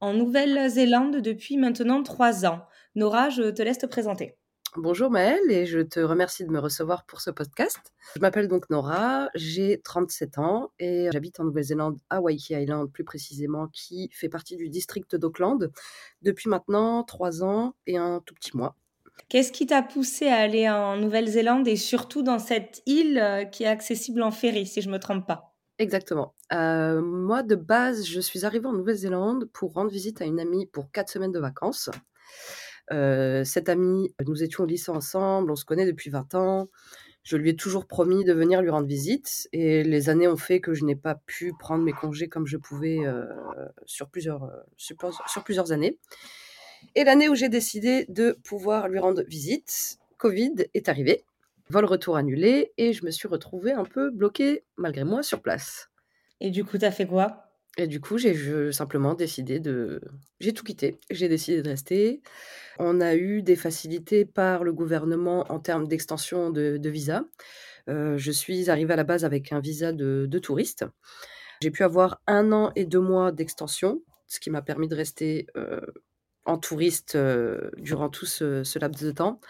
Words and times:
en 0.00 0.12
Nouvelle-Zélande 0.12 1.16
depuis 1.16 1.56
maintenant 1.56 2.02
trois 2.02 2.46
ans. 2.46 2.66
Nora, 2.94 3.30
je 3.30 3.50
te 3.50 3.62
laisse 3.62 3.78
te 3.78 3.86
présenter. 3.86 4.36
Bonjour 4.78 5.10
Maëlle 5.10 5.50
et 5.50 5.64
je 5.64 5.78
te 5.80 6.00
remercie 6.00 6.44
de 6.44 6.50
me 6.50 6.58
recevoir 6.58 7.06
pour 7.06 7.22
ce 7.22 7.30
podcast. 7.30 7.94
Je 8.14 8.20
m'appelle 8.20 8.46
donc 8.46 8.68
Nora, 8.68 9.30
j'ai 9.34 9.80
37 9.82 10.38
ans 10.38 10.70
et 10.78 11.08
j'habite 11.12 11.40
en 11.40 11.44
Nouvelle-Zélande 11.44 11.98
à 12.10 12.20
Waikiki 12.20 12.54
Island 12.54 12.92
plus 12.92 13.04
précisément 13.04 13.68
qui 13.68 14.10
fait 14.12 14.28
partie 14.28 14.56
du 14.56 14.68
district 14.68 15.16
d'Auckland 15.16 15.70
depuis 16.20 16.50
maintenant 16.50 17.04
trois 17.04 17.42
ans 17.42 17.74
et 17.86 17.96
un 17.96 18.20
tout 18.26 18.34
petit 18.34 18.54
mois. 18.54 18.76
Qu'est-ce 19.30 19.50
qui 19.50 19.66
t'a 19.66 19.82
poussé 19.82 20.26
à 20.28 20.36
aller 20.36 20.68
en 20.68 20.98
Nouvelle-Zélande 20.98 21.66
et 21.68 21.76
surtout 21.76 22.22
dans 22.22 22.38
cette 22.38 22.82
île 22.84 23.18
euh, 23.18 23.44
qui 23.44 23.62
est 23.62 23.68
accessible 23.68 24.22
en 24.22 24.30
ferry 24.30 24.66
si 24.66 24.82
je 24.82 24.88
ne 24.88 24.92
me 24.92 24.98
trompe 24.98 25.26
pas? 25.26 25.55
Exactement. 25.78 26.34
Euh, 26.52 27.02
moi, 27.02 27.42
de 27.42 27.54
base, 27.54 28.06
je 28.06 28.20
suis 28.20 28.46
arrivée 28.46 28.66
en 28.66 28.72
Nouvelle-Zélande 28.72 29.48
pour 29.52 29.74
rendre 29.74 29.90
visite 29.90 30.22
à 30.22 30.24
une 30.24 30.40
amie 30.40 30.66
pour 30.66 30.90
quatre 30.90 31.10
semaines 31.10 31.32
de 31.32 31.38
vacances. 31.38 31.90
Euh, 32.92 33.44
cette 33.44 33.68
amie, 33.68 34.14
nous 34.24 34.42
étions 34.42 34.64
au 34.64 34.66
lycée 34.66 34.90
ensemble, 34.90 35.50
on 35.50 35.56
se 35.56 35.64
connaît 35.66 35.86
depuis 35.86 36.08
20 36.08 36.34
ans. 36.34 36.68
Je 37.24 37.36
lui 37.36 37.50
ai 37.50 37.56
toujours 37.56 37.86
promis 37.86 38.24
de 38.24 38.32
venir 38.32 38.62
lui 38.62 38.70
rendre 38.70 38.86
visite 38.86 39.48
et 39.52 39.82
les 39.82 40.08
années 40.08 40.28
ont 40.28 40.36
fait 40.36 40.60
que 40.60 40.74
je 40.74 40.84
n'ai 40.84 40.94
pas 40.94 41.16
pu 41.26 41.52
prendre 41.58 41.82
mes 41.82 41.92
congés 41.92 42.28
comme 42.28 42.46
je 42.46 42.56
pouvais 42.56 43.04
euh, 43.04 43.24
sur, 43.84 44.08
plusieurs, 44.08 44.48
sur 44.76 45.44
plusieurs 45.44 45.72
années. 45.72 45.98
Et 46.94 47.04
l'année 47.04 47.28
où 47.28 47.34
j'ai 47.34 47.48
décidé 47.48 48.06
de 48.08 48.38
pouvoir 48.44 48.88
lui 48.88 49.00
rendre 49.00 49.22
visite, 49.24 49.98
Covid 50.18 50.54
est 50.72 50.88
arrivé. 50.88 51.24
Vol 51.68 51.84
retour 51.84 52.16
annulé 52.16 52.72
et 52.78 52.92
je 52.92 53.04
me 53.04 53.10
suis 53.10 53.26
retrouvée 53.26 53.72
un 53.72 53.84
peu 53.84 54.10
bloquée, 54.10 54.64
malgré 54.76 55.02
moi, 55.02 55.22
sur 55.22 55.42
place. 55.42 55.90
Et 56.40 56.50
du 56.50 56.64
coup, 56.64 56.78
tu 56.78 56.84
as 56.84 56.92
fait 56.92 57.06
quoi? 57.06 57.46
Et 57.76 57.86
du 57.86 58.00
coup, 58.00 58.18
j'ai 58.18 58.72
simplement 58.72 59.14
décidé 59.14 59.58
de... 59.58 60.00
J'ai 60.40 60.54
tout 60.54 60.64
quitté. 60.64 60.98
J'ai 61.10 61.28
décidé 61.28 61.60
de 61.60 61.68
rester. 61.68 62.22
On 62.78 63.00
a 63.00 63.16
eu 63.16 63.42
des 63.42 63.56
facilités 63.56 64.24
par 64.24 64.64
le 64.64 64.72
gouvernement 64.72 65.44
en 65.50 65.58
termes 65.58 65.86
d'extension 65.86 66.50
de, 66.50 66.80
visa. 66.88 67.24
Euh, 67.88 68.16
je 68.16 68.32
suis 68.32 68.70
arrivée 68.70 68.94
à 68.94 68.96
la 68.96 69.04
base 69.04 69.24
avec 69.24 69.52
un 69.52 69.60
visa 69.60 69.92
de, 69.92 70.38
touriste. 70.38 70.86
J'ai 71.60 71.70
pu 71.70 71.82
avoir 71.82 72.22
un 72.26 72.52
an 72.52 72.72
et 72.76 72.84
deux 72.84 73.00
mois 73.00 73.32
d'extension, 73.32 74.02
ce 74.26 74.40
qui 74.40 74.50
m'a 74.50 74.62
permis 74.62 74.88
de 74.88 74.94
rester 74.94 75.46
euh, 75.56 75.80
en 76.44 76.58
touriste 76.58 77.16
euh, 77.16 77.70
durant 77.76 78.08
tout 78.08 78.26
ce, 78.26 78.62
ce 78.62 78.78
laps 78.78 79.04
de 79.04 79.10
temps 79.10 79.40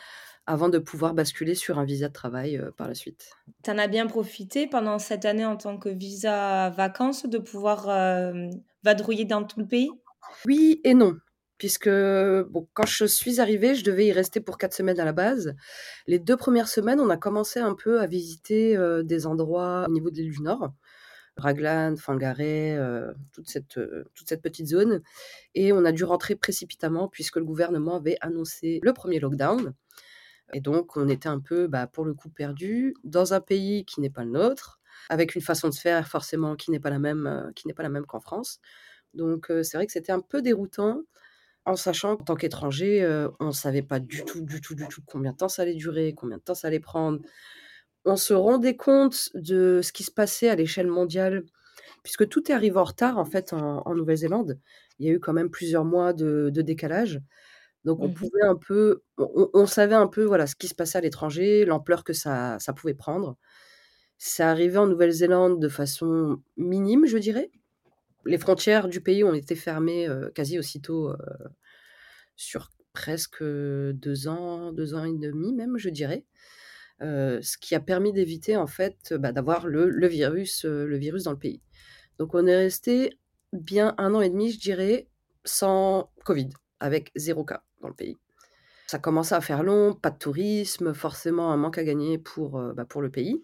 avant 0.47 0.69
de 0.69 0.78
pouvoir 0.78 1.14
basculer 1.14 1.55
sur 1.55 1.78
un 1.78 1.84
visa 1.84 2.08
de 2.08 2.12
travail 2.12 2.62
par 2.77 2.89
la 2.89 2.94
suite. 2.94 3.30
Tu 3.64 3.70
en 3.70 3.78
as 3.78 3.89
bien 3.89 4.06
profité 4.06 4.66
pendant 4.66 4.98
cette 4.98 5.25
année 5.25 5.44
en 5.44 5.56
tant 5.56 5.77
que 5.78 5.89
visa 5.89 6.70
vacances 6.70 7.27
de 7.27 7.39
pouvoir 7.39 7.86
vadrouiller 8.84 9.24
dans 9.24 9.44
tout 9.44 9.61
le 9.61 9.67
pays? 9.67 9.91
Oui 10.44 10.80
et 10.84 10.94
non. 10.94 11.17
Puisque 11.58 11.89
bon, 11.89 12.69
quand 12.74 12.86
je 12.86 13.06
suis 13.06 13.41
arrivée, 13.41 13.74
je 13.74 13.83
devais 13.83 14.06
y 14.06 14.12
rester 14.12 14.41
pour 14.41 14.58
quatre 14.58 14.74
semaines 14.74 15.00
à 15.00 15.05
la 15.05 15.12
base. 15.12 15.55
Les 16.06 16.19
deux 16.19 16.36
premières 16.36 16.69
semaines, 16.69 17.00
on 17.00 17.08
a 17.08 17.17
commencé 17.17 17.61
un 17.61 17.74
peu 17.74 18.00
à 18.00 18.06
visiter 18.06 18.77
des 19.05 19.27
endroits 19.27 19.86
au 19.89 19.92
niveau 19.92 20.11
de 20.11 20.17
l'île 20.17 20.33
du 20.33 20.42
Nord. 20.42 20.73
Raglan, 21.39 21.96
Fangaré, 21.96 22.78
toute, 23.33 23.48
cette, 23.48 23.78
toute 24.14 24.28
cette 24.28 24.42
petite 24.42 24.67
zone. 24.67 25.02
Et 25.55 25.73
on 25.73 25.84
a 25.84 25.92
dû 25.92 26.05
rentrer 26.05 26.36
précipitamment 26.36 27.08
puisque 27.08 27.36
le 27.36 27.45
gouvernement 27.45 27.96
avait 27.96 28.17
annoncé 28.20 28.78
le 28.83 28.92
premier 28.92 29.18
lockdown. 29.18 29.74
Et 30.56 30.61
donc, 30.61 30.96
on 30.96 31.06
était 31.06 31.28
un 31.28 31.39
peu, 31.39 31.67
bah, 31.67 31.86
pour 31.86 32.06
le 32.06 32.14
coup, 32.14 32.30
perdu 32.30 32.94
dans 33.05 33.34
un 33.34 33.42
pays 33.42 33.84
qui 33.84 34.00
n'est 34.00 34.08
pas 34.08 34.24
le 34.24 34.30
nôtre, 34.30 34.80
avec 35.11 35.34
une 35.34 35.42
façon 35.42 35.68
de 35.68 35.74
faire 35.74 36.08
forcément 36.08 36.56
qui 36.56 36.70
n'est 36.70 36.80
pas 36.80 36.89
la 36.89 36.98
même, 36.98 37.27
euh, 37.27 37.52
qui 37.55 37.68
n'est 37.68 37.74
pas 37.74 37.83
la 37.83 37.90
même 37.90 38.06
qu'en 38.06 38.20
France. 38.20 38.58
Donc, 39.12 39.50
euh, 39.50 39.62
c'est 39.62 39.77
vrai 39.77 39.84
que 39.84 39.92
c'était 39.92 40.12
un 40.12 40.20
peu 40.20 40.40
déroutant, 40.40 41.02
en 41.66 41.77
sachant 41.77 42.16
qu'en 42.16 42.24
tant 42.24 42.36
qu'étranger, 42.36 43.02
euh, 43.02 43.28
on 43.39 43.48
ne 43.48 43.52
savait 43.52 43.83
pas 43.83 44.00
du 44.00 44.24
tout, 44.24 44.40
du 44.40 44.62
tout, 44.62 44.74
du 44.74 44.89
tout 44.89 45.02
combien 45.05 45.33
de 45.33 45.36
temps 45.36 45.50
ça 45.50 45.61
allait 45.61 45.74
durer, 45.74 46.14
combien 46.16 46.39
de 46.39 46.42
temps 46.42 46.55
ça 46.55 46.68
allait 46.68 46.80
prendre. 46.80 47.20
On 48.06 48.16
se 48.16 48.33
rendait 48.33 48.77
compte 48.77 49.28
de 49.34 49.80
ce 49.83 49.92
qui 49.92 50.05
se 50.05 50.11
passait 50.11 50.48
à 50.48 50.56
l'échelle 50.56 50.86
mondiale, 50.86 51.45
puisque 52.02 52.27
tout 52.30 52.50
est 52.50 52.55
arrivé 52.55 52.78
en 52.78 52.84
retard 52.84 53.18
en 53.18 53.27
fait 53.27 53.52
en, 53.52 53.95
Nouvelle-Zélande. 53.95 54.58
Il 55.00 55.06
y 55.06 55.11
a 55.11 55.12
eu 55.12 55.20
quand 55.20 55.34
même 55.34 55.50
plusieurs 55.50 55.84
mois 55.84 56.14
de 56.14 56.50
décalage. 56.50 57.20
Donc 57.86 58.01
on 58.02 58.08
mmh 58.08 58.14
pouvait 58.14 58.42
un 58.42 58.57
peu, 58.57 59.05
on, 59.17 59.64
savait 59.67 59.95
un 59.95 60.08
peu 60.08 60.24
voilà 60.24 60.48
ce 60.48 60.57
qui 60.57 60.67
se 60.67 60.74
passait 60.74 60.98
à 60.98 61.01
l'étranger, 61.01 61.64
l'ampleur 61.64 62.02
que 62.02 62.13
ça, 62.13 62.58
ça 62.58 62.73
pouvait 62.73 62.95
prendre. 62.95 63.39
Ça 64.19 64.51
arrivait 64.51 64.79
en 64.79 64.89
Nouvelle-Zélande 64.89 65.61
de 65.61 65.69
façon 65.69 66.42
minime, 66.57 67.07
je 67.07 67.17
dirais. 67.17 67.52
Les 68.25 68.39
frontières 68.39 68.89
du 68.89 69.01
pays 69.01 69.23
ont 69.23 69.35
été 69.35 69.55
fermées 69.55 70.08
quasi 70.35 70.58
aussitôt 70.58 71.14
sur 72.35 72.70
presque 72.92 73.45
deux 73.45 74.27
ans, 74.27 74.73
deux 74.73 74.95
ans 74.95 75.05
et 75.05 75.17
demi 75.17 75.52
même, 75.52 75.79
je 75.79 75.91
dirais. 75.91 76.25
ce 77.01 77.57
qui 77.58 77.77
a 77.77 77.80
permis 77.80 78.13
d'éviter 78.13 78.57
en 78.57 78.67
fait 78.67 79.14
bah, 79.14 79.30
d'avoir 79.30 79.69
le, 79.69 79.91
le, 79.91 80.08
virus, 80.08 80.64
le 80.64 80.96
virus 80.96 81.23
dans 81.23 81.33
le 81.33 81.39
pays. 81.39 81.63
Donc 82.19 82.35
on 82.35 82.48
est 82.48 82.57
resté 82.57 83.17
bien 83.52 83.95
un 83.96 84.13
an 84.17 84.23
et 84.23 84.30
demi, 84.30 84.51
je 84.51 84.58
dirais, 84.58 85.07
sans 85.45 86.11
Covid, 86.25 86.48
avec 86.81 87.11
zéro 87.17 87.45
cas 87.45 87.63
dans 87.81 87.89
le 87.89 87.95
pays. 87.95 88.17
Ça 88.87 89.01
commençait 89.01 89.35
à 89.35 89.41
faire 89.41 89.64
long, 89.64 89.95
pas 89.95 90.11
de 90.11 90.19
tourisme, 90.19 90.95
forcément 90.95 91.51
un 91.51 91.57
manque 91.57 91.79
à 91.79 91.85
gagner 91.85 92.19
pour, 92.19 92.57
euh, 92.59 92.73
bah, 92.73 92.85
pour 92.85 93.03
le 93.03 93.11
pays. 93.11 93.42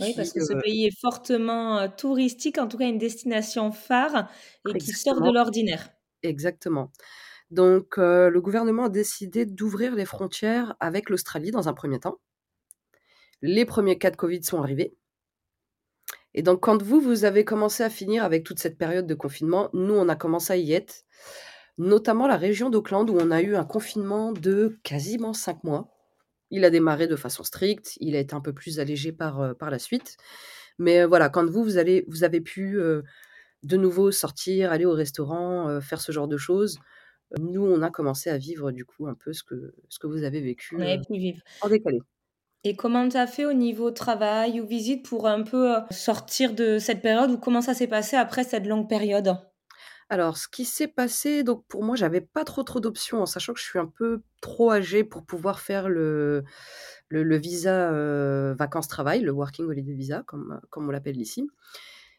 Oui, 0.00 0.14
parce 0.16 0.32
que 0.32 0.44
ce 0.44 0.52
euh 0.52 0.60
pays 0.60 0.86
est 0.86 1.00
fortement 1.00 1.78
euh, 1.78 1.88
touristique, 1.88 2.58
en 2.58 2.66
tout 2.66 2.76
cas 2.76 2.88
une 2.88 2.98
destination 2.98 3.70
phare 3.70 4.28
et 4.68 4.78
qui 4.78 4.90
sort 4.92 5.20
de 5.20 5.30
l'ordinaire. 5.30 5.90
Exactement. 6.22 6.90
Donc 7.50 7.96
le 7.96 8.38
gouvernement 8.38 8.84
a 8.84 8.88
décidé 8.88 9.44
d'ouvrir 9.44 9.94
les 9.96 10.04
frontières 10.04 10.76
avec 10.78 11.10
l'Australie 11.10 11.50
dans 11.50 11.68
un 11.68 11.72
premier 11.72 11.98
temps. 11.98 12.20
Les 13.42 13.64
premiers 13.64 13.98
cas 13.98 14.10
de 14.10 14.16
Covid 14.16 14.42
sont 14.44 14.60
arrivés. 14.60 14.94
Et 16.34 16.42
donc 16.42 16.60
quand 16.60 16.82
vous, 16.82 17.00
vous 17.00 17.24
avez 17.24 17.44
commencé 17.44 17.82
à 17.82 17.90
finir 17.90 18.24
avec 18.24 18.44
toute 18.44 18.60
cette 18.60 18.78
période 18.78 19.06
de 19.06 19.14
confinement, 19.14 19.68
nous, 19.72 19.94
on 19.94 20.08
a 20.08 20.16
commencé 20.16 20.52
à 20.52 20.56
y 20.56 20.72
être 20.72 21.04
notamment 21.80 22.28
la 22.28 22.36
région 22.36 22.68
d'Auckland 22.68 23.08
où 23.08 23.16
on 23.18 23.30
a 23.30 23.40
eu 23.40 23.56
un 23.56 23.64
confinement 23.64 24.32
de 24.32 24.78
quasiment 24.82 25.32
cinq 25.32 25.64
mois. 25.64 25.88
Il 26.50 26.64
a 26.66 26.70
démarré 26.70 27.06
de 27.06 27.16
façon 27.16 27.42
stricte, 27.42 27.96
il 28.00 28.14
a 28.14 28.18
été 28.18 28.34
un 28.34 28.42
peu 28.42 28.52
plus 28.52 28.80
allégé 28.80 29.12
par, 29.12 29.40
euh, 29.40 29.54
par 29.54 29.70
la 29.70 29.78
suite. 29.78 30.18
Mais 30.78 31.00
euh, 31.00 31.06
voilà, 31.06 31.30
quand 31.30 31.48
vous, 31.48 31.64
vous, 31.64 31.78
allez, 31.78 32.04
vous 32.06 32.22
avez 32.22 32.42
pu 32.42 32.78
euh, 32.78 33.00
de 33.62 33.78
nouveau 33.78 34.10
sortir, 34.10 34.72
aller 34.72 34.84
au 34.84 34.92
restaurant, 34.92 35.80
faire 35.80 36.02
ce 36.02 36.12
genre 36.12 36.28
de 36.28 36.36
choses, 36.36 36.78
nous, 37.38 37.64
on 37.64 37.80
a 37.80 37.90
commencé 37.90 38.28
à 38.28 38.36
vivre 38.36 38.72
du 38.72 38.84
coup 38.84 39.06
un 39.06 39.14
peu 39.14 39.32
ce 39.32 39.42
que, 39.42 39.72
ce 39.88 39.98
que 39.98 40.06
vous 40.06 40.24
avez 40.24 40.40
vécu 40.40 40.76
en 41.62 41.68
décalé. 41.68 42.00
Et 42.64 42.76
comment 42.76 43.08
tu 43.08 43.16
as 43.16 43.26
fait 43.26 43.46
au 43.46 43.54
niveau 43.54 43.90
travail 43.90 44.60
ou 44.60 44.66
visite 44.66 45.06
pour 45.06 45.26
un 45.26 45.42
peu 45.44 45.76
sortir 45.90 46.52
de 46.52 46.78
cette 46.78 47.00
période 47.00 47.30
ou 47.30 47.38
comment 47.38 47.62
ça 47.62 47.72
s'est 47.72 47.86
passé 47.86 48.16
après 48.16 48.44
cette 48.44 48.66
longue 48.66 48.88
période? 48.88 49.36
Alors, 50.10 50.36
ce 50.36 50.48
qui 50.48 50.64
s'est 50.64 50.88
passé, 50.88 51.44
donc 51.44 51.64
pour 51.68 51.84
moi, 51.84 51.94
j'avais 51.94 52.20
pas 52.20 52.44
trop 52.44 52.64
trop 52.64 52.80
d'options, 52.80 53.22
en 53.22 53.26
sachant 53.26 53.52
que 53.52 53.60
je 53.60 53.64
suis 53.64 53.78
un 53.78 53.86
peu 53.86 54.22
trop 54.40 54.72
âgée 54.72 55.04
pour 55.04 55.24
pouvoir 55.24 55.60
faire 55.60 55.88
le, 55.88 56.44
visa 57.12 57.92
vacances-travail, 58.54 59.20
le 59.20 59.30
Working 59.30 59.66
Holiday 59.66 59.92
Visa, 59.92 60.24
comme, 60.26 60.60
on 60.74 60.90
l'appelle 60.90 61.20
ici. 61.20 61.48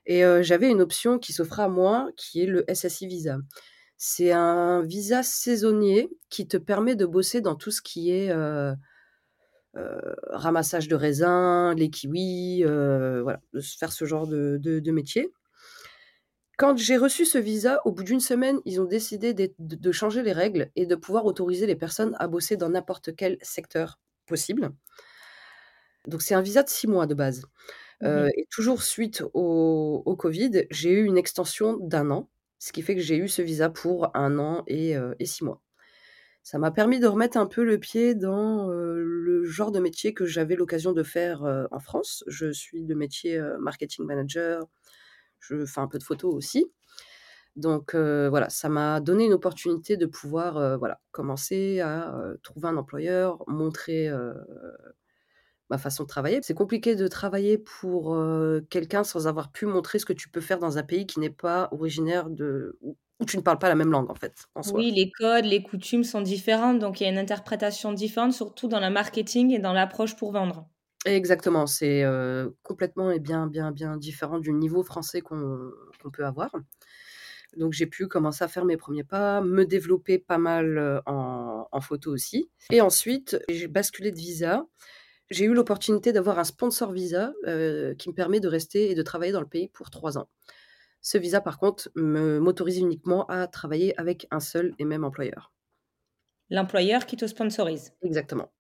Et 0.05 0.23
j'avais 0.41 0.69
une 0.69 0.81
option 0.81 1.19
qui 1.19 1.33
s'offrait 1.33 1.63
à 1.63 1.67
moi, 1.67 2.09
qui 2.15 2.41
est 2.41 2.45
le 2.45 2.63
SSI 2.73 3.07
Visa. 3.07 3.39
C'est 3.97 4.31
un 4.31 4.81
visa 4.83 5.21
saisonnier 5.21 6.09
qui 6.29 6.47
te 6.47 6.55
permet 6.55 6.95
de 6.95 7.05
bosser 7.05 7.41
dans 7.41 7.55
tout 7.55 7.71
ce 7.71 7.81
qui 7.81 8.09
est 8.11 8.33
ramassage 10.29 10.87
de 10.87 10.95
raisins, 10.95 11.73
les 11.75 11.89
kiwis, 11.89 12.63
de 12.63 13.25
faire 13.59 13.91
ce 13.91 14.05
genre 14.05 14.27
de 14.27 14.91
métier. 14.91 15.33
Quand 16.61 16.77
j'ai 16.77 16.95
reçu 16.95 17.25
ce 17.25 17.39
visa, 17.39 17.81
au 17.85 17.91
bout 17.91 18.03
d'une 18.03 18.19
semaine, 18.19 18.59
ils 18.65 18.79
ont 18.79 18.85
décidé 18.85 19.33
de, 19.33 19.91
changer 19.91 20.21
les 20.21 20.31
règles 20.31 20.69
et 20.75 20.85
de 20.85 20.93
pouvoir 20.93 21.25
autoriser 21.25 21.65
les 21.65 21.75
personnes 21.75 22.15
à 22.19 22.27
bosser 22.27 22.55
dans 22.55 22.69
n'importe 22.69 23.15
quel 23.15 23.39
secteur 23.41 23.99
possible. 24.27 24.69
Donc 26.07 26.21
c'est 26.21 26.35
un 26.35 26.41
visa 26.43 26.61
de 26.61 26.69
six 26.69 26.85
mois 26.85 27.07
de 27.07 27.15
base. 27.15 27.47
Euh, 28.03 28.29
et 28.37 28.45
toujours 28.51 28.83
suite 28.83 29.23
au, 29.33 30.15
Covid, 30.19 30.67
j'ai 30.69 30.91
eu 30.91 31.03
une 31.03 31.17
extension 31.17 31.77
d'un 31.77 32.11
an, 32.11 32.29
ce 32.59 32.71
qui 32.71 32.83
fait 32.83 32.93
que 32.93 33.01
j'ai 33.01 33.17
eu 33.17 33.27
ce 33.27 33.41
visa 33.41 33.71
pour 33.71 34.15
un 34.15 34.37
an 34.37 34.63
et, 34.67 34.95
euh, 34.95 35.15
six 35.23 35.43
mois. 35.43 35.63
Ça 36.43 36.59
m'a 36.59 36.69
permis 36.69 36.99
de 36.99 37.07
remettre 37.07 37.37
un 37.37 37.47
peu 37.47 37.63
le 37.63 37.79
pied 37.79 38.13
dans, 38.13 38.69
heu, 38.69 39.01
le 39.01 39.45
genre 39.45 39.71
de 39.71 39.79
métier 39.79 40.13
que 40.13 40.27
j'avais 40.27 40.55
l'occasion 40.55 40.91
de 40.91 41.01
faire, 41.01 41.41
en 41.71 41.79
France. 41.79 42.23
Je 42.27 42.51
suis 42.51 42.83
de 42.83 42.93
métier, 42.93 43.41
marketing 43.57 44.05
manager, 44.05 44.67
je 45.41 45.65
fais 45.65 45.81
un 45.81 45.87
peu 45.87 45.97
de 45.99 46.03
photo 46.03 46.31
aussi. 46.31 46.71
Donc 47.57 47.95
heu, 47.95 48.27
voilà, 48.29 48.49
ça 48.49 48.69
m'a 48.69 49.01
donné 49.01 49.25
une 49.25 49.33
opportunité 49.33 49.97
de 49.97 50.05
pouvoir, 50.07 50.57
heu, 50.57 50.77
voilà, 50.77 51.01
commencer 51.11 51.81
à, 51.81 52.15
heu, 52.17 52.39
trouver 52.43 52.69
un 52.69 52.77
employeur, 52.77 53.43
montrer, 53.47 54.09
ma 55.69 55.77
façon 55.77 56.03
de 56.03 56.07
travailler. 56.07 56.39
C'est 56.43 56.53
compliqué 56.53 56.95
de 56.95 57.07
travailler 57.07 57.57
pour, 57.57 58.17
quelqu'un 58.69 59.03
sans 59.03 59.27
avoir 59.27 59.51
pu 59.51 59.65
montrer 59.65 59.99
ce 59.99 60.05
que 60.05 60.13
tu 60.13 60.29
peux 60.29 60.41
faire 60.41 60.59
dans 60.59 60.77
un 60.77 60.83
pays 60.83 61.05
qui 61.07 61.19
n'est 61.19 61.29
pas 61.29 61.69
originaire 61.71 62.29
de 62.29 62.77
où 62.81 63.25
tu 63.25 63.37
ne 63.37 63.41
parles 63.43 63.59
pas 63.59 63.69
la 63.69 63.75
même 63.75 63.91
langue, 63.91 64.09
en 64.09 64.15
fait. 64.15 64.47
Oui, 64.65 64.89
les 64.89 65.11
codes, 65.11 65.45
les 65.45 65.61
coutumes 65.61 66.03
sont 66.03 66.21
différentes, 66.21 66.79
donc 66.79 66.99
il 66.99 67.03
y 67.03 67.05
a 67.05 67.11
une 67.11 67.19
interprétation 67.19 67.93
différente, 67.93 68.33
surtout 68.33 68.67
dans 68.67 68.79
le 68.79 68.89
marketing 68.89 69.51
et 69.51 69.59
dans 69.59 69.71
l'approche 69.71 70.15
pour 70.15 70.31
vendre. 70.31 70.67
Exactement, 71.05 71.65
c'est, 71.65 72.03
heu, 72.03 72.55
complètement 72.61 73.09
et 73.09 73.19
bien, 73.19 73.47
bien, 73.47 73.71
bien 73.71 73.97
différent 73.97 74.37
du 74.39 74.53
niveau 74.53 74.83
français 74.83 75.21
qu'on 75.21 75.71
qu'on 76.01 76.11
peut 76.11 76.25
avoir. 76.25 76.51
Donc 77.57 77.73
j'ai 77.73 77.87
pu 77.87 78.07
commencer 78.07 78.43
à 78.43 78.47
faire 78.49 78.65
mes 78.65 78.77
premiers 78.77 79.03
pas, 79.05 79.41
me 79.41 79.65
développer 79.65 80.19
pas 80.19 80.37
mal, 80.39 80.77
heu, 80.77 81.01
en 81.07 81.67
en 81.71 81.81
photo 81.81 82.11
aussi 82.13 82.49
et 82.71 82.81
ensuite 82.81 83.37
j'ai 83.49 83.67
basculé 83.67 84.11
de 84.11 84.17
visa. 84.17 84.65
J'ai 85.31 85.45
eu 85.45 85.53
l'opportunité 85.53 86.13
d'avoir 86.13 86.39
un 86.39 86.45
sponsor 86.45 86.91
visa, 86.93 87.33
heu, 87.47 87.95
qui 87.99 88.09
me 88.09 88.15
permet 88.15 88.39
de 88.41 88.47
rester 88.49 88.91
et 88.91 88.95
de 88.95 89.03
travailler 89.03 89.33
dans 89.33 89.41
le 89.41 89.47
pays 89.47 89.69
pour 89.69 89.89
3 89.91 90.17
ans. 90.19 90.29
Ce 91.01 91.17
visa 91.19 91.41
par 91.41 91.59
contre 91.59 91.89
me 91.95 92.39
m'autorise 92.39 92.79
uniquement 92.79 93.25
à 93.27 93.47
travailler 93.47 93.99
avec 93.99 94.27
un 94.31 94.41
seul 94.41 94.73
et 94.79 94.85
même 94.85 95.03
employeur. 95.05 95.51
L'employeur 96.49 97.05
qui 97.05 97.17
te 97.17 97.25
sponsorise. 97.27 97.93
Exactement. 98.03 98.51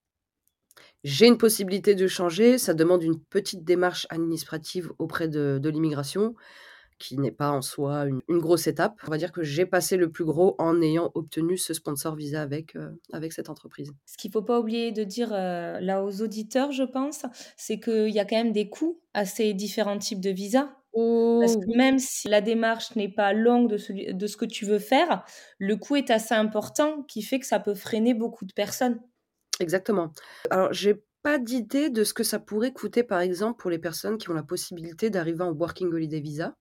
J'ai 1.03 1.27
une 1.27 1.37
possibilité 1.37 1.95
de 1.95 2.07
changer, 2.07 2.57
ça 2.57 2.73
demande 2.73 3.03
une 3.03 3.19
petite 3.19 3.63
démarche 3.63 4.05
administrative 4.09 4.91
auprès 4.99 5.27
de 5.27 5.59
de 5.61 5.69
l'immigration, 5.69 6.35
qui 6.99 7.17
n'est 7.19 7.31
pas 7.31 7.51
en 7.51 7.61
soi 7.63 8.05
une 8.07 8.21
une 8.29 8.39
grosse 8.39 8.67
étape. 8.67 8.99
On 9.07 9.11
va 9.11 9.17
dire 9.19 9.31
que 9.33 9.43
j'ai 9.43 9.65
passé 9.67 9.97
le 9.97 10.11
plus 10.11 10.25
gros 10.25 10.55
en 10.59 10.81
ayant 10.81 11.11
obtenu 11.15 11.57
ce 11.57 11.73
sponsor 11.75 12.15
visa 12.15 12.41
avec, 12.43 12.75
heu, 12.77 12.99
avec 13.13 13.33
cette 13.33 13.49
entreprise. 13.49 13.93
Ce 14.05 14.17
qu'il 14.17 14.31
faut 14.31 14.41
pas 14.41 14.59
oublier 14.59 14.91
de 14.91 15.03
dire, 15.03 15.31
heu, 15.33 15.79
là 15.79 16.03
aux 16.03 16.21
auditeurs, 16.21 16.71
je 16.71 16.83
pense, 16.83 17.25
c'est 17.57 17.79
qu'il 17.79 18.09
y 18.09 18.19
a 18.19 18.25
quand 18.25 18.35
même 18.35 18.51
des 18.51 18.69
coûts 18.69 19.01
à 19.13 19.25
ces 19.25 19.53
différents 19.53 19.97
types 19.99 20.19
de 20.21 20.29
visas. 20.31 20.69
Parce 21.39 21.53
Oh 21.53 21.65
que 21.65 21.77
même 21.77 21.99
si 21.99 22.29
la 22.29 22.41
démarche 22.41 22.95
n'est 22.95 23.09
pas 23.13 23.33
longue 23.33 23.69
de 23.69 23.77
celui 23.77 24.13
de 24.13 24.27
ce 24.27 24.37
que 24.37 24.45
tu 24.45 24.65
veux 24.65 24.79
faire, 24.79 25.25
le 25.59 25.77
coût 25.77 25.97
est 25.97 26.11
assez 26.11 26.35
important 26.35 27.03
qui 27.03 27.23
fait 27.23 27.39
que 27.39 27.47
ça 27.47 27.59
peut 27.59 27.75
freiner 27.75 28.13
beaucoup 28.15 28.45
de 28.45 28.53
personnes. 28.53 29.01
Exactement. 29.61 30.13
Alors 30.49 30.73
j'ai 30.73 31.03
pas 31.23 31.37
d'idée 31.39 31.89
de 31.89 32.03
ce 32.03 32.13
que 32.13 32.23
ça 32.23 32.39
pourrait 32.39 32.73
coûter, 32.73 33.03
par 33.03 33.19
exemple, 33.21 33.59
pour 33.61 33.69
les 33.69 33.79
personnes 33.79 34.17
qui 34.17 34.29
ont 34.29 34.33
la 34.33 34.43
possibilité 34.43 35.09
d'arriver 35.09 35.43
en 35.43 35.51
working 35.53 35.89
holiday 35.93 36.19
visa, 36.19 36.55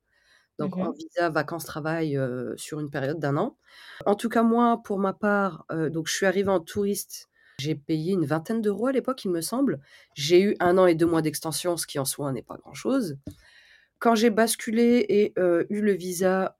donc 0.59 0.75
en 0.81 0.91
Mmh 0.91 0.99
visa 0.99 1.31
vacances-travail, 1.31 2.17
heu, 2.17 2.55
sur 2.59 2.81
une 2.81 2.91
période 2.91 3.19
d'un 3.21 3.37
an. 3.39 3.59
En 4.07 4.15
tout 4.17 4.29
cas, 4.31 4.43
moi, 4.45 4.83
pour 4.85 4.99
ma 5.01 5.15
part, 5.15 5.67
heu, 5.73 5.91
donc 5.91 6.09
je 6.09 6.15
suis 6.15 6.27
arrivée 6.27 6.51
en 6.51 6.61
touriste, 6.61 7.31
j'ai 7.59 7.75
payé 7.77 8.13
une 8.15 8.27
vingtaine 8.27 8.63
d'euros 8.63 8.89
à 8.89 8.93
l'époque, 8.93 9.25
il 9.25 9.31
me 9.33 9.41
semble. 9.43 9.81
J'ai 10.15 10.43
eu 10.43 10.57
un 10.61 10.79
an 10.79 10.87
et 10.87 10.95
2 10.97 11.07
mois 11.07 11.23
d'extension, 11.23 11.77
ce 11.79 11.87
qui 11.87 11.99
en 12.01 12.05
soi 12.07 12.33
n'est 12.33 12.43
pas 12.43 12.57
grand-chose. 12.59 13.19
Quand 13.99 14.15
j'ai 14.15 14.31
basculé 14.31 15.05
et 15.11 15.35
heu, 15.39 15.67
eu 15.71 15.83
le 15.83 15.93
visa, 15.93 16.57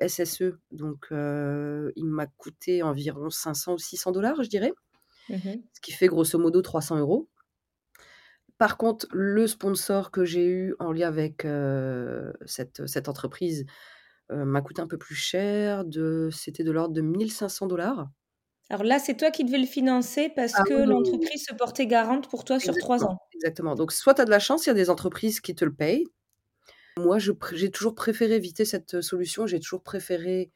SSE, 0.00 0.58
donc 0.70 1.08
il 1.10 2.06
m'a 2.06 2.26
coûté 2.26 2.82
environ 2.82 3.28
500 3.30 3.74
ou 3.74 3.78
600 3.78 4.12
je 4.42 4.48
dirais, 4.48 4.72
Mmh 5.28 5.68
ce 5.72 5.80
qui 5.80 5.92
fait 5.92 6.08
grosso 6.08 6.38
modo 6.38 6.62
300 6.62 6.98
euros. 6.98 7.28
Par 8.58 8.76
contre, 8.76 9.06
le 9.12 9.46
sponsor 9.46 10.10
que 10.10 10.24
j'ai 10.24 10.46
eu 10.46 10.74
en 10.80 10.90
lien 10.92 11.06
avec, 11.08 11.44
heu, 11.44 12.32
cette, 12.44 12.86
cette 12.88 13.08
entreprise, 13.08 13.66
heu, 14.32 14.44
m'a 14.44 14.62
coûté 14.62 14.82
un 14.82 14.88
peu 14.88 14.98
plus 14.98 15.14
cher, 15.16 15.84
de 15.84 16.30
c'était 16.32 16.64
de 16.64 16.72
l'ordre 16.72 16.94
de 16.94 17.02
1 17.02 17.30
500 17.30 17.68
Alors 18.70 18.82
là, 18.84 18.98
c'est 18.98 19.16
toi 19.18 19.30
qui 19.30 19.44
devais 19.44 19.58
le 19.58 19.66
financer 19.66 20.30
parce 20.30 20.58
Ah 20.58 20.62
que 20.62 20.72
oui, 20.74 20.84
l'entreprise 20.88 21.44
se 21.46 21.54
portait 21.54 21.86
garante 21.86 22.28
pour 22.30 22.44
toi 22.44 22.58
sur 22.60 22.78
3 22.78 23.04
Exactement, 23.04 23.10
ans. 23.10 23.18
exactement. 23.34 23.74
Donc 23.74 23.92
soit 23.92 24.14
tu 24.14 24.20
as 24.22 24.24
de 24.24 24.30
la 24.30 24.38
chance, 24.40 24.66
il 24.66 24.68
y 24.68 24.72
a 24.72 24.74
des 24.74 24.90
entreprises 24.90 25.40
qui 25.40 25.54
te 25.54 25.64
le 25.64 25.72
payent. 25.74 26.06
Moi, 26.98 27.18
je 27.18 27.32
j'ai 27.54 27.70
toujours 27.70 27.94
préféré 27.94 28.34
éviter 28.36 28.64
cette, 28.64 29.00
solution. 29.02 29.46
J'ai 29.46 29.60
toujours 29.60 29.82
préféré 29.82 30.52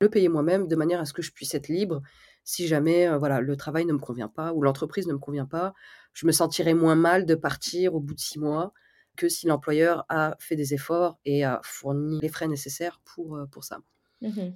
le 0.00 0.10
payer 0.10 0.28
moi-même 0.28 0.68
de 0.68 0.76
manière 0.76 1.00
à 1.00 1.06
ce 1.06 1.12
que 1.14 1.22
je 1.22 1.32
puisse 1.32 1.54
être 1.54 1.68
libre. 1.68 2.02
Si 2.46 2.68
jamais, 2.68 3.14
voilà, 3.18 3.40
le 3.40 3.56
travail 3.56 3.84
ne 3.86 3.92
me 3.92 3.98
convient 3.98 4.28
pas 4.28 4.54
ou 4.54 4.62
l'entreprise 4.62 5.08
ne 5.08 5.12
me 5.12 5.18
convient 5.18 5.46
pas, 5.46 5.74
je 6.14 6.26
me 6.26 6.32
sentirais 6.32 6.74
moins 6.74 6.94
mal 6.94 7.26
de 7.26 7.34
partir 7.34 7.94
au 7.94 8.00
bout 8.00 8.14
de 8.14 8.20
6 8.20 8.38
mois 8.38 8.72
que 9.16 9.28
si 9.28 9.48
l'employeur 9.48 10.06
a 10.08 10.36
fait 10.38 10.54
des 10.54 10.72
efforts 10.72 11.18
et 11.24 11.44
a 11.44 11.60
fourni 11.64 12.20
les 12.20 12.28
frais 12.28 12.46
nécessaires 12.46 13.00
pour, 13.04 13.36
pour 13.50 13.64
ça. 13.64 13.80
Mmh 14.20 14.50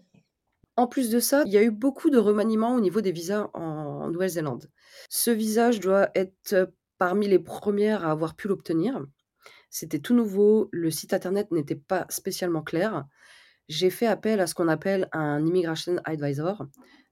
En 0.77 0.87
plus 0.87 1.11
de 1.11 1.19
ça, 1.19 1.43
il 1.47 1.53
y 1.53 1.59
a 1.59 1.63
eu 1.63 1.73
beaucoup 1.73 2.11
de 2.11 2.19
remaniements 2.19 2.77
au 2.77 2.81
niveau 2.81 3.01
des 3.01 3.13
visas 3.13 3.51
en 3.55 4.09
Nouvelle-Zélande. 4.11 4.71
Ce 5.09 5.31
visa, 5.31 5.73
je 5.73 5.81
dois 5.81 6.11
être, 6.15 6.73
parmi 6.97 7.27
les 7.27 7.41
premières 7.41 8.07
à 8.07 8.13
avoir 8.13 8.37
pu 8.37 8.47
l'obtenir. 8.47 9.05
C'était 9.71 9.99
tout 9.99 10.15
nouveau, 10.15 10.69
le 10.71 10.91
site 10.91 11.13
internet 11.13 11.51
n'était 11.51 11.75
pas 11.75 12.07
spécialement 12.09 12.63
clair. 12.63 13.07
J'ai 13.69 13.91
fait 13.91 14.07
appel 14.07 14.41
à 14.41 14.47
ce 14.47 14.55
qu'on 14.55 14.69
appelle 14.69 15.09
un 15.13 15.45
immigration 15.47 15.97
advisor. 16.05 16.67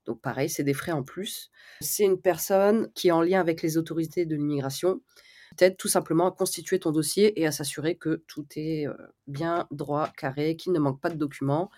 Donc 0.08 0.22
pareil, 0.22 0.50
c'est 0.50 0.64
des 0.64 0.75
frais 0.75 0.93
en 0.93 1.05
plus. 1.05 1.52
C'est 1.81 2.05
une 2.05 2.20
personne 2.20 2.90
qui 2.94 3.08
est 3.10 3.12
en 3.12 3.22
lien 3.22 3.40
avec 3.40 3.62
les 3.62 3.78
autorités 3.78 4.26
de 4.26 4.37
l'immigration, 4.37 5.02
t'aide 5.56 5.76
tout 5.78 5.88
simplement 5.88 6.28
à 6.28 6.32
constituer 6.32 6.81
ton 6.81 6.93
dossier 6.93 7.40
et 7.40 7.46
à 7.46 7.52
s'assurer 7.52 7.96
que 7.96 8.25
tout 8.28 8.46
est, 8.56 8.87
heu, 8.88 8.96
bien 9.28 9.69
droit, 9.72 10.10
carré, 10.16 10.56
qu'il 10.56 10.72
ne 10.72 10.81
manque 10.81 11.00
pas 11.00 11.10
de 11.10 11.16
documents. 11.16 11.70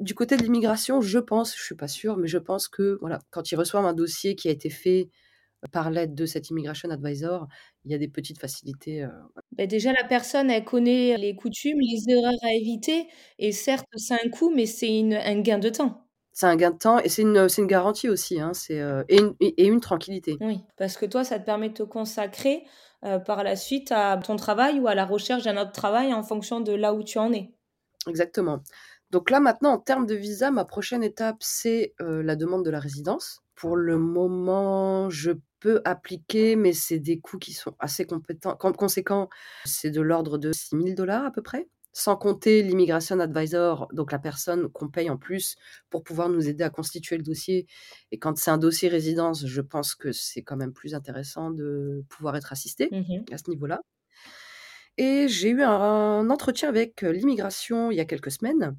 Du 0.00 0.14
côté 0.14 0.36
de 0.36 0.42
l'immigration, 0.42 1.00
je 1.00 1.18
pense, 1.18 1.56
je 1.56 1.62
suis 1.62 1.74
pas 1.76 1.88
sûre, 1.88 2.16
mais 2.16 2.26
je 2.28 2.38
pense 2.38 2.68
que, 2.68 2.96
voilà, 3.00 3.20
quand 3.30 3.50
ils 3.52 3.56
reçoivent 3.56 3.86
un 3.86 3.92
dossier 3.94 4.34
qui 4.36 4.48
a 4.48 4.50
été 4.50 4.68
fait 4.70 5.08
par 5.72 5.90
l'aide 5.90 6.14
de 6.14 6.26
cet 6.26 6.50
immigration 6.50 6.90
advisor, 6.90 7.48
il 7.84 7.92
y 7.92 7.94
a 7.94 7.98
des 7.98 8.08
petites 8.08 8.40
facilités, 8.40 9.04
heu 9.04 9.10
Beh, 9.52 9.66
déjà 9.66 9.92
la 9.92 10.04
personne, 10.04 10.50
elle 10.50 10.64
connaît 10.64 11.16
les 11.16 11.34
coutumes, 11.36 11.78
les 11.80 12.08
erreurs 12.12 12.32
à 12.42 12.52
éviter 12.54 13.08
et 13.38 13.52
certes, 13.52 13.86
c'est 13.96 14.14
un 14.14 14.28
coût, 14.30 14.50
mais 14.54 14.66
c'est 14.66 14.88
un 15.14 15.40
gain 15.40 15.58
de 15.58 15.68
temps. 15.70 16.03
C'est 16.34 16.46
un 16.46 16.56
gain 16.56 16.72
de 16.72 16.78
temps 16.78 16.98
et 16.98 17.08
c'est 17.08 17.22
une, 17.22 17.46
une 17.56 17.66
garantie 17.66 18.08
aussi, 18.10 18.40
hein, 18.40 18.52
c'est, 18.52 18.80
heu 18.80 19.04
et 19.08 19.18
une 19.20 19.34
et 19.40 19.66
une 19.66 19.80
tranquillité. 19.80 20.36
Oui, 20.40 20.60
parce 20.76 20.96
que 20.96 21.06
toi, 21.06 21.24
ça 21.24 21.38
te 21.38 21.44
permet 21.44 21.68
de 21.70 21.74
te 21.74 21.82
consacrer, 21.84 22.64
heu, 23.04 23.22
par 23.24 23.44
la 23.44 23.56
suite 23.56 23.92
à 23.92 24.18
ton 24.18 24.36
travail 24.36 24.80
ou 24.80 24.88
à 24.88 24.94
la 24.94 25.06
recherche 25.06 25.44
d'un 25.44 25.56
autre 25.56 25.72
travail 25.72 26.12
en 26.12 26.22
fonction 26.22 26.60
de 26.60 26.72
là 26.72 26.92
où 26.92 27.02
tu 27.02 27.18
en 27.18 27.32
es. 27.32 27.54
Exactement. 28.08 28.62
Donc 29.10 29.30
là, 29.30 29.40
maintenant, 29.40 29.70
en 29.72 29.78
termes 29.78 30.06
de 30.06 30.14
visa, 30.14 30.50
ma 30.50 30.64
prochaine 30.64 31.02
étape, 31.02 31.36
c'est, 31.40 31.94
heu, 32.00 32.20
la 32.22 32.36
demande 32.36 32.64
de 32.64 32.70
la 32.70 32.80
résidence. 32.80 33.42
Pour 33.54 33.76
le 33.76 33.96
moment, 33.98 35.08
je 35.10 35.32
peux 35.60 35.80
appliquer, 35.84 36.56
mais 36.56 36.72
c'est 36.72 36.98
des 36.98 37.20
coûts 37.20 37.38
qui 37.38 37.52
sont 37.52 37.74
assez 37.78 38.04
compétents 38.04 38.56
conséquents. 38.56 39.28
C'est 39.64 39.90
de 39.90 40.00
l'ordre 40.00 40.36
de 40.36 40.52
6 40.52 40.74
000 40.74 41.08
à 41.08 41.30
peu 41.30 41.42
près, 41.42 41.68
sans 41.94 42.16
compter 42.16 42.62
l'immigration 42.64 43.20
advisor, 43.20 43.88
donc 43.94 44.12
la 44.12 44.20
personne 44.20 44.68
qu'on 44.70 44.90
paye 44.90 45.10
en 45.10 45.18
plus 45.18 45.56
pour 45.90 46.04
pouvoir 46.04 46.28
nous 46.30 46.48
aider 46.48 46.64
à 46.64 46.70
constituer 46.70 47.16
le 47.18 47.24
dossier 47.24 47.66
et 48.12 48.18
quand 48.20 48.36
c'est 48.38 48.50
un 48.52 48.58
dossier 48.58 48.88
résidence, 48.90 49.46
je 49.46 49.62
pense 49.62 49.94
que 49.96 50.12
c'est 50.12 50.42
quand 50.42 50.56
même 50.58 50.74
plus 50.74 50.94
intéressant 50.96 51.50
de 51.52 52.04
pouvoir 52.10 52.36
être 52.36 52.52
assisté 52.52 52.90
Mmh 52.90 53.26
à 53.32 53.38
ce 53.38 53.50
niveau-là. 53.50 53.80
Et 54.96 55.26
j'ai 55.28 55.50
eu 55.50 55.62
un 55.62 56.30
entretien 56.30 56.68
avec, 56.68 57.02
heu, 57.04 57.10
l'immigration 57.10 57.90
il 57.90 57.96
y 57.96 58.00
a 58.00 58.04
quelques 58.04 58.30
semaines. 58.30 58.76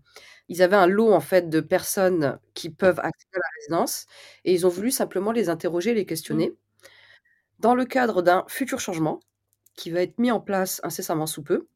Ils 0.47 0.61
avaient 0.61 0.75
un 0.77 0.87
lot 0.87 1.11
en 1.13 1.19
fait 1.19 1.49
de 1.49 1.59
personnes 1.59 2.39
qui 2.53 2.69
peuvent 2.69 2.99
accéder 2.99 3.31
à 3.35 3.39
la 3.39 3.49
résidence 3.59 4.05
et 4.45 4.53
ils 4.53 4.65
ont 4.65 4.69
voulu 4.69 4.91
simplement 4.91 5.31
les 5.33 5.49
interroger, 5.49 5.93
les 5.93 6.05
Mmh. 6.29 6.45
questionner 6.45 6.55
dans 7.59 7.75
le 7.75 7.85
cadre 7.85 8.21
d'un 8.21 8.45
futur 8.47 8.79
changement 8.79 9.19
qui 9.75 9.91
va 9.91 10.01
être 10.01 10.19
mis 10.19 10.31
en 10.31 10.39
place 10.41 10.81
incessamment 10.83 11.27
sous 11.27 11.43
peu, 11.43 11.67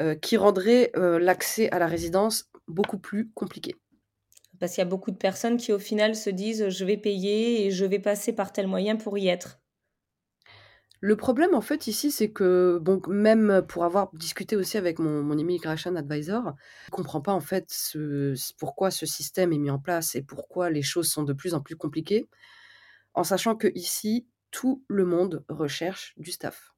heu, 0.00 0.14
qui 0.16 0.36
rendrait, 0.36 0.90
heu, 0.96 1.18
l'accès 1.18 1.70
à 1.70 1.78
la 1.78 1.86
résidence 1.86 2.50
beaucoup 2.68 2.98
plus 2.98 3.30
compliqué. 3.32 3.76
Parce 4.58 4.72
qu'il 4.72 4.80
y 4.80 4.86
a 4.86 4.86
beaucoup 4.88 5.10
de 5.10 5.18
personnes 5.18 5.58
qui, 5.58 5.72
au 5.74 5.78
final, 5.78 6.16
se 6.16 6.30
disent: 6.30 6.70
«Je 6.70 6.84
vais 6.86 6.96
payer 6.96 7.66
et 7.66 7.70
je 7.70 7.84
vais 7.84 7.98
passer 7.98 8.32
par 8.34 8.50
tel 8.50 8.66
moyen 8.66 8.96
pour 8.96 9.18
y 9.18 9.28
être». 9.28 9.60
Le 11.00 11.16
problème, 11.16 11.54
en 11.54 11.60
fait, 11.60 11.88
ici, 11.88 12.12
c'est 12.12 12.30
que, 12.30 12.78
bon, 12.80 13.00
même 13.08 13.62
pour 13.68 13.84
avoir 13.84 14.10
discuté 14.14 14.54
aussi 14.56 14.76
avec 14.78 15.00
mon 15.00 15.22
mon 15.22 15.36
immigration 15.36 15.96
advisor, 15.96 16.54
il 16.86 16.90
comprend 16.90 17.20
pas, 17.20 17.32
en 17.32 17.40
fait, 17.40 17.66
ce 17.70 18.34
pourquoi 18.58 18.90
ce 18.92 19.04
système 19.04 19.52
est 19.52 19.58
mis 19.58 19.70
en 19.70 19.80
place 19.80 20.14
et 20.14 20.22
pourquoi 20.22 20.70
les 20.70 20.82
choses 20.82 21.08
sont 21.10 21.24
de 21.24 21.32
plus 21.32 21.54
en 21.54 21.60
plus 21.60 21.74
compliquées, 21.76 22.28
en 23.14 23.24
sachant 23.24 23.56
qu'ici, 23.56 24.28
tout 24.52 24.84
le 24.88 25.04
monde 25.06 25.44
recherche 25.48 26.14
du 26.18 26.32
staff. 26.32 26.74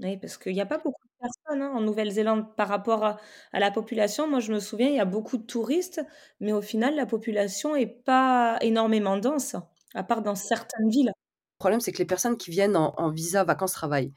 Oui, 0.00 0.16
parce 0.18 0.38
qu'il 0.38 0.52
y 0.54 0.60
a 0.60 0.66
pas 0.66 0.78
beaucoup 0.78 1.06
de 1.06 1.12
personnes, 1.24 1.62
hein, 1.62 1.72
en 1.74 1.80
Nouvelle-Zélande 1.80 2.54
par 2.56 2.68
rapport 2.68 3.04
à 3.04 3.18
à 3.52 3.60
la 3.60 3.70
population. 3.70 4.28
Moi, 4.28 4.40
je 4.40 4.52
me 4.52 4.60
souviens, 4.60 4.88
il 4.88 4.96
y 4.96 5.00
a 5.00 5.04
beaucoup 5.06 5.38
de 5.38 5.44
touristes, 5.46 6.02
mais 6.40 6.52
au 6.52 6.62
final, 6.62 6.94
la 6.96 7.06
population 7.06 7.76
est 7.76 7.86
pas 7.86 8.58
énormément 8.62 9.16
dense. 9.18 9.56
À 9.94 10.02
part 10.04 10.22
dans 10.22 10.34
certaines 10.34 10.88
villes. 10.90 11.12
Le 11.54 11.58
problème, 11.58 11.80
c'est 11.80 11.92
que 11.92 11.98
les 11.98 12.04
personnes 12.06 12.36
qui 12.36 12.50
viennent 12.50 12.76
en 12.76 12.94
en 12.96 13.10
visa 13.10 13.44
vacances-travail, 13.44 14.12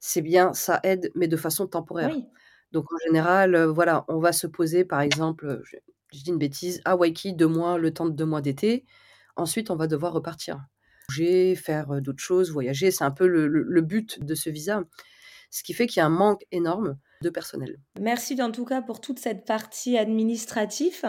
c'est 0.00 0.22
bien, 0.22 0.52
ça 0.54 0.80
aide, 0.82 1.10
mais 1.14 1.28
de 1.28 1.36
façon 1.36 1.66
temporaire. 1.66 2.12
Oui. 2.12 2.30
Donc 2.72 2.84
en 2.92 2.96
général, 3.06 3.54
heu, 3.54 3.66
voilà, 3.66 4.04
on 4.08 4.18
va 4.20 4.32
se 4.32 4.46
poser 4.46 4.84
par 4.84 5.00
exemple, 5.00 5.46
heu, 5.46 5.62
je 5.64 5.76
je 6.12 6.24
dis 6.24 6.30
une 6.30 6.38
bêtise, 6.38 6.80
à 6.84 6.96
Waikiki 6.96 7.34
2 7.34 7.46
mois, 7.48 7.78
le 7.78 7.92
temps 7.94 8.06
de 8.06 8.10
2 8.14 8.26
mois 8.26 8.40
d'été. 8.42 8.84
Ensuite, 9.36 9.70
on 9.70 9.76
va 9.76 9.86
devoir 9.88 10.12
repartir. 10.12 10.60
Bouger, 11.08 11.54
faire, 11.56 11.92
heu, 11.94 12.00
d'autres 12.00 12.22
choses, 12.22 12.50
voyager, 12.52 12.90
c'est 12.90 13.04
un 13.04 13.10
peu 13.12 13.26
le 13.28 13.46
le 13.48 13.62
le 13.64 13.80
but 13.82 14.20
de 14.24 14.34
ce 14.34 14.50
visa. 14.50 14.82
Ce 15.50 15.62
qui 15.62 15.72
fait 15.74 15.86
qu'il 15.86 15.98
y 16.00 16.02
a 16.02 16.06
un 16.06 16.10
manque 16.10 16.42
énorme 16.52 16.96
de 17.22 17.28
personnel. 17.28 17.76
Merci 18.00 18.40
en 18.40 18.50
tout 18.50 18.64
cas 18.64 18.80
pour 18.80 19.00
toute 19.00 19.18
cette 19.18 19.44
partie 19.44 19.98
administratif. 19.98 21.04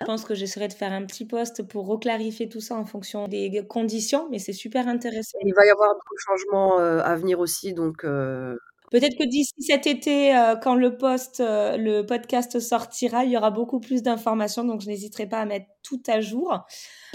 Je 0.00 0.06
pense 0.06 0.24
que 0.24 0.34
j'essaierai 0.34 0.68
de 0.68 0.72
faire 0.72 0.92
un 0.92 1.04
petit 1.04 1.24
post 1.24 1.62
pour 1.62 1.86
reclarifier 1.86 2.48
tout 2.48 2.60
ça 2.60 2.74
en 2.74 2.84
fonction 2.84 3.28
des 3.28 3.64
conditions, 3.68 4.28
mais 4.30 4.38
c'est 4.38 4.52
super 4.52 4.88
intéressant. 4.88 5.38
Il 5.44 5.54
va 5.54 5.64
y 5.66 5.70
avoir 5.70 5.94
beaucoup 5.94 6.14
de 6.14 6.20
changements, 6.20 6.80
heu, 6.80 7.00
à 7.00 7.14
venir 7.16 7.38
aussi 7.38 7.74
donc 7.74 8.04
heu 8.04 8.58
Peut-être 8.90 9.16
que 9.16 9.24
d'ici 9.26 9.54
cet 9.60 9.86
été, 9.86 10.34
heu, 10.34 10.56
quand 10.62 10.74
le 10.74 10.98
post, 10.98 11.40
le 11.40 12.02
podcast 12.02 12.60
sortira, 12.60 13.24
il 13.24 13.30
y 13.30 13.36
aura 13.38 13.50
beaucoup 13.50 13.80
plus 13.80 14.02
d'informations, 14.02 14.64
donc 14.64 14.82
je 14.82 14.88
n'hésiterai 14.88 15.26
pas 15.26 15.38
à 15.38 15.46
mettre 15.46 15.66
tout 15.82 16.02
à 16.08 16.20
jour. 16.20 16.58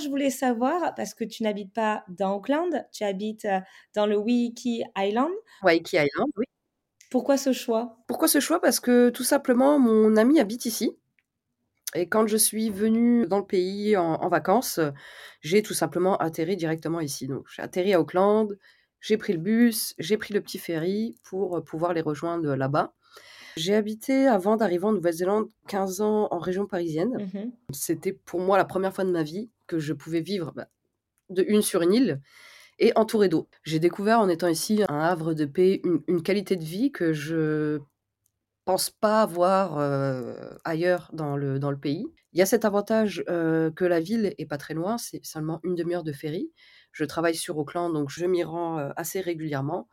Je 0.01 0.10
voulais 0.10 0.31
savoir, 0.31 0.96
parce 0.96 1.13
que 1.13 1.24
tu 1.24 1.43
n'habites 1.43 1.74
pas 1.74 2.03
dans 2.07 2.34
Auckland, 2.36 2.84
tu 2.91 3.03
habites, 3.03 3.48
dans 3.93 4.07
le 4.07 4.17
Waiheke 4.17 4.88
Island. 4.98 5.31
Waiheke 5.62 5.93
Island, 5.93 6.31
oui. 6.38 6.46
Pourquoi 7.10 7.38
ce 7.38 7.54
choix? 7.54 7.98
Pourquoi 8.08 8.28
ce 8.28 8.40
choix? 8.40 8.60
Parce 8.60 8.80
que 8.80 9.10
tout 9.10 9.24
simplement, 9.24 9.80
mon 9.80 10.16
ami 10.18 10.40
habite 10.40 10.66
ici 10.66 10.98
et 11.96 12.08
quand 12.08 12.28
je 12.28 12.38
suis 12.38 12.70
venue 12.70 13.28
dans 13.28 13.40
le 13.40 13.46
pays 13.46 13.96
en 13.96 14.16
en 14.16 14.28
vacances, 14.28 14.80
j'ai 15.42 15.62
tout 15.62 15.74
simplement 15.74 16.18
atterri 16.18 16.58
directement 16.58 17.00
ici. 17.00 17.28
Donc 17.28 17.46
j'ai 17.50 17.62
atterri 17.62 17.94
à 17.94 18.02
Auckland, 18.02 18.58
j'ai 19.00 19.18
pris 19.18 19.34
le 19.34 19.40
bus, 19.40 19.96
j'ai 19.98 20.18
pris 20.18 20.34
le 20.34 20.42
petit 20.42 20.58
ferry 20.58 21.16
pour, 21.24 21.64
pouvoir 21.64 21.94
les 21.94 22.02
rejoindre, 22.02 22.56
là-bas. 22.56 22.94
J'ai 23.56 23.74
habité 23.74 24.28
avant 24.28 24.56
d'arriver 24.56 24.86
en 24.86 24.92
Nouvelle-Zélande 24.92 25.50
15 25.68 26.02
ans 26.02 26.28
en 26.30 26.38
région 26.38 26.68
parisienne. 26.68 27.30
Mmh 27.34 27.52
C'était 27.72 28.14
pour 28.14 28.40
moi 28.40 28.58
la 28.58 28.66
première 28.66 28.94
fois 28.94 29.04
de 29.04 29.12
ma 29.12 29.24
vie 29.24 29.50
que 29.66 29.80
je 29.80 29.94
pouvais 29.94 30.22
vivre, 30.22 30.52
bah, 30.56 30.68
de 31.30 31.44
une 31.48 31.62
sur 31.62 31.82
une 31.82 31.94
île 31.94 32.22
et 32.79 32.91
entourée 32.96 33.29
d'eau. 33.29 33.48
J'ai 33.63 33.79
découvert 33.79 34.19
en 34.19 34.29
étant 34.29 34.48
ici 34.48 34.84
un 34.89 35.00
havre 35.00 35.34
de 35.34 35.46
paix, 35.46 35.81
une 36.07 36.22
qualité 36.24 36.55
de 36.55 36.63
vie 36.63 36.91
que 36.91 37.13
je 37.13 37.79
pense 38.65 38.89
pas 38.89 39.22
avoir, 39.22 39.79
heu, 39.79 40.36
ailleurs 40.65 41.10
dans 41.13 41.38
le 41.38 41.60
dans 41.60 41.72
le 41.72 41.79
pays. 41.79 42.05
Il 42.34 42.39
y 42.39 42.41
a 42.41 42.46
cet 42.46 42.65
avantage, 42.65 43.24
heu, 43.29 43.72
que 43.75 43.86
la 43.86 44.00
ville 44.01 44.34
est 44.38 44.46
pas 44.46 44.57
très 44.57 44.74
loin, 44.74 44.98
c'est 44.98 45.25
seulement 45.25 45.60
une 45.63 45.75
demi 45.75 45.96
heure 45.96 46.03
de 46.03 46.12
ferry. 46.13 46.51
Je 46.91 47.05
travaille 47.05 47.36
sur 47.36 47.57
Auckland, 47.57 47.93
donc 47.93 48.10
je 48.12 48.25
m'y 48.25 48.43
rends, 48.43 48.79
heu, 48.79 48.91
assez 48.98 49.22
régulièrement. 49.22 49.88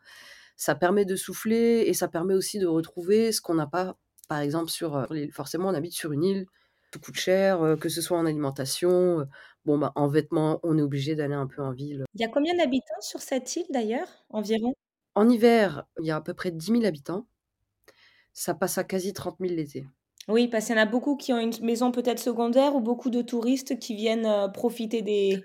Ça 0.57 0.75
permet 0.75 1.05
de 1.05 1.17
souffler 1.17 1.85
et 1.87 1.95
ça 1.95 2.09
permet 2.09 2.35
aussi 2.35 2.59
de 2.59 2.67
retrouver 2.67 3.33
ce 3.33 3.41
qu'on 3.41 3.55
n'a 3.55 3.67
pas, 3.67 3.97
par 4.29 4.41
exemple, 4.41 4.71
sur, 4.71 5.07
l'île. 5.13 5.33
Forcément, 5.33 5.69
on 5.71 5.75
habite 5.75 5.95
sur 5.95 6.13
une 6.13 6.25
île, 6.25 6.47
tout 6.95 7.01
coûte 7.01 7.17
cher, 7.17 7.77
que 7.81 7.89
ce 7.89 8.01
soit 8.01 8.17
en 8.17 8.25
alimentation, 8.25 9.27
bon, 9.65 9.79
bah, 9.79 9.93
en 9.97 10.07
vêtements, 10.07 10.61
on 10.63 10.79
est 10.79 10.83
obligé 10.83 11.17
d'aller 11.17 11.35
un 11.35 11.49
peu 11.49 11.61
en 11.61 11.73
ville. 11.73 12.05
Il 12.15 12.21
y 12.21 12.25
a 12.25 12.29
combien 12.29 12.55
d'habitants 12.55 13.01
sur 13.01 13.21
cette 13.21 13.57
île 13.57 13.67
d'ailleurs, 13.71 14.09
environ? 14.29 14.75
En 15.17 15.29
hiver, 15.29 15.87
il 16.01 16.07
y 16.07 16.11
a 16.13 16.17
à 16.17 16.21
peu 16.21 16.35
près 16.35 16.53
10 16.53 16.71
000 16.71 16.85
habitants. 16.85 17.27
Ça 18.33 18.55
passe 18.55 18.79
à 18.79 18.85
quasi 18.85 19.13
30 19.13 19.41
000 19.41 19.57
l'été. 19.57 19.87
Oui, 20.29 20.49
parce 20.49 20.67
qu'il 20.67 20.77
y 20.77 20.79
en 20.79 20.83
a 20.83 20.87
beaucoup 20.87 21.17
qui 21.17 21.33
ont 21.33 21.39
une 21.39 21.53
maison 21.63 21.93
peut-être 21.93 22.19
secondaire 22.19 22.75
ou 22.75 22.81
beaucoup 22.81 23.11
de 23.11 23.23
touristes 23.23 23.79
qui 23.79 23.95
viennent, 23.95 24.51
profiter 24.53 25.03
des? 25.03 25.45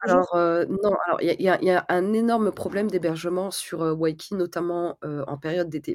Alors, 0.00 0.28
non, 0.36 0.92
alors 1.06 1.20
il 1.22 1.28
y 1.40 1.48
a 1.48 1.58
y 1.62 1.66
y 1.66 1.78
un 1.88 2.12
énorme 2.12 2.52
problème 2.52 2.90
d'hébergement 2.90 3.50
sur, 3.50 3.82
heu, 3.82 3.92
Waiheke, 3.92 4.32
notamment, 4.32 4.98
en 5.02 5.38
période 5.38 5.68
d'été. 5.70 5.94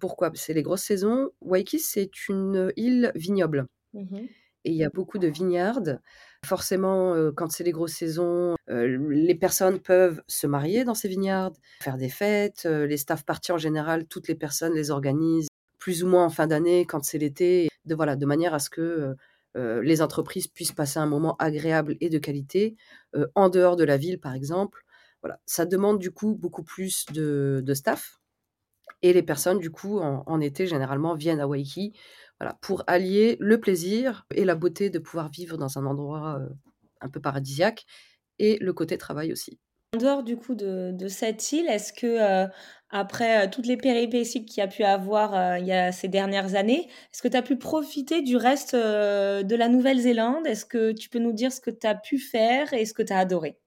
Pourquoi? 0.00 0.30
C'est 0.34 0.54
les 0.54 0.62
grosses 0.62 0.84
saisons. 0.84 1.30
Waiheke, 1.40 1.78
c'est 1.80 2.28
une 2.28 2.72
île 2.76 3.12
vignoble 3.14 3.66
Mmh 3.94 4.26
et 4.64 4.70
il 4.70 4.76
y 4.76 4.84
a 4.84 4.90
beaucoup 4.90 5.18
de 5.18 5.26
vineyards. 5.26 5.98
Forcément, 6.44 7.16
heu, 7.16 7.32
quand 7.32 7.50
c'est 7.50 7.64
les 7.64 7.72
grosses 7.72 7.94
saisons, 7.94 8.54
heu, 8.70 8.86
les 9.10 9.34
personnes 9.34 9.80
peuvent 9.80 10.22
se 10.28 10.46
marier 10.46 10.84
dans 10.84 10.94
ces 10.94 11.08
vineyards, 11.08 11.52
faire 11.82 11.96
des 11.96 12.08
fêtes, 12.08 12.64
heu, 12.66 12.84
les 12.84 12.96
staff 12.96 13.24
parties 13.24 13.50
en 13.50 13.58
général, 13.58 14.06
toutes 14.06 14.28
les 14.28 14.36
personnes 14.36 14.72
les 14.74 14.92
organisent 14.92 15.48
plus 15.78 16.04
ou 16.04 16.06
moins 16.06 16.24
en 16.26 16.30
fin 16.30 16.46
d'année 16.46 16.86
quand 16.86 17.02
c'est 17.04 17.18
l'été, 17.18 17.68
de 17.86 17.94
voilà, 17.96 18.14
de 18.14 18.24
manière 18.24 18.54
à 18.54 18.60
ce 18.60 18.70
que, 18.70 19.16
les 19.56 20.00
entreprises 20.00 20.46
puissent 20.48 20.72
passer 20.72 20.98
un 20.98 21.06
moment 21.06 21.36
agréable 21.38 21.96
et 22.00 22.08
de 22.08 22.18
qualité, 22.18 22.76
en 23.34 23.50
dehors 23.50 23.76
de 23.76 23.84
la 23.84 23.96
ville, 23.98 24.18
par 24.18 24.32
exemple. 24.34 24.82
Voilà, 25.22 25.40
ça 25.44 25.66
demande 25.66 25.98
du 25.98 26.10
coup 26.10 26.34
beaucoup 26.34 26.62
plus 26.62 27.04
de 27.12 27.60
de 27.64 27.74
staff 27.74 28.20
et 29.02 29.12
les 29.12 29.22
personnes 29.22 29.58
du 29.58 29.70
coup 29.70 29.98
en 30.00 30.22
en 30.26 30.40
été 30.40 30.66
généralement 30.66 31.14
viennent 31.14 31.40
à 31.40 31.46
Waiheke, 31.48 31.94
voilà, 32.42 32.58
pour 32.62 32.84
allier 32.88 33.38
le 33.40 33.60
plaisir 33.60 34.26
et 34.34 34.44
la 34.46 34.56
beauté 34.56 34.90
de 34.90 35.00
pouvoir 35.00 35.30
vivre 35.30 35.58
dans 35.58 35.78
un 35.78 35.86
endroit, 35.86 36.40
heu, 36.40 36.50
un 37.00 37.10
peu 37.10 37.20
paradisiaque 37.20 37.86
et 38.40 38.58
le 38.60 38.72
côté 38.74 38.98
travail 38.98 39.32
aussi. 39.32 39.60
En 39.94 39.98
dehors 39.98 40.22
du 40.22 40.36
coup 40.36 40.54
de 40.54 40.90
de 40.92 41.08
cette 41.08 41.52
île, 41.52 41.66
est-ce 41.68 41.92
que, 41.94 42.06
heu, 42.46 42.50
après, 42.90 43.46
heu, 43.46 43.50
toutes 43.50 43.66
les 43.66 43.76
péripéties 43.78 44.44
qu'il 44.46 44.58
y 44.58 44.60
a 44.64 44.68
pu 44.68 44.84
avoir, 44.84 45.58
il 45.58 45.66
y 45.66 45.72
a 45.72 45.92
ces 45.92 46.08
dernières 46.08 46.54
années, 46.54 46.88
est-ce 47.12 47.22
que 47.22 47.28
tu 47.28 47.36
as 47.36 47.42
pu 47.42 47.56
profiter 47.58 48.20
du 48.22 48.36
reste, 48.36 48.74
de 48.74 49.54
la 49.56 49.68
Nouvelle-Zélande? 49.68 50.46
Est-ce 50.46 50.64
que 50.66 50.92
tu 50.92 51.08
peux 51.10 51.18
nous 51.18 51.32
dire 51.32 51.52
ce 51.52 51.60
que 51.60 51.70
tu 51.70 51.86
as 51.86 51.94
pu 51.94 52.18
faire 52.18 52.72
et 52.74 52.84
ce 52.86 52.94
que 52.94 53.02
tu 53.02 53.12
as 53.12 53.18
adoré? 53.18 53.58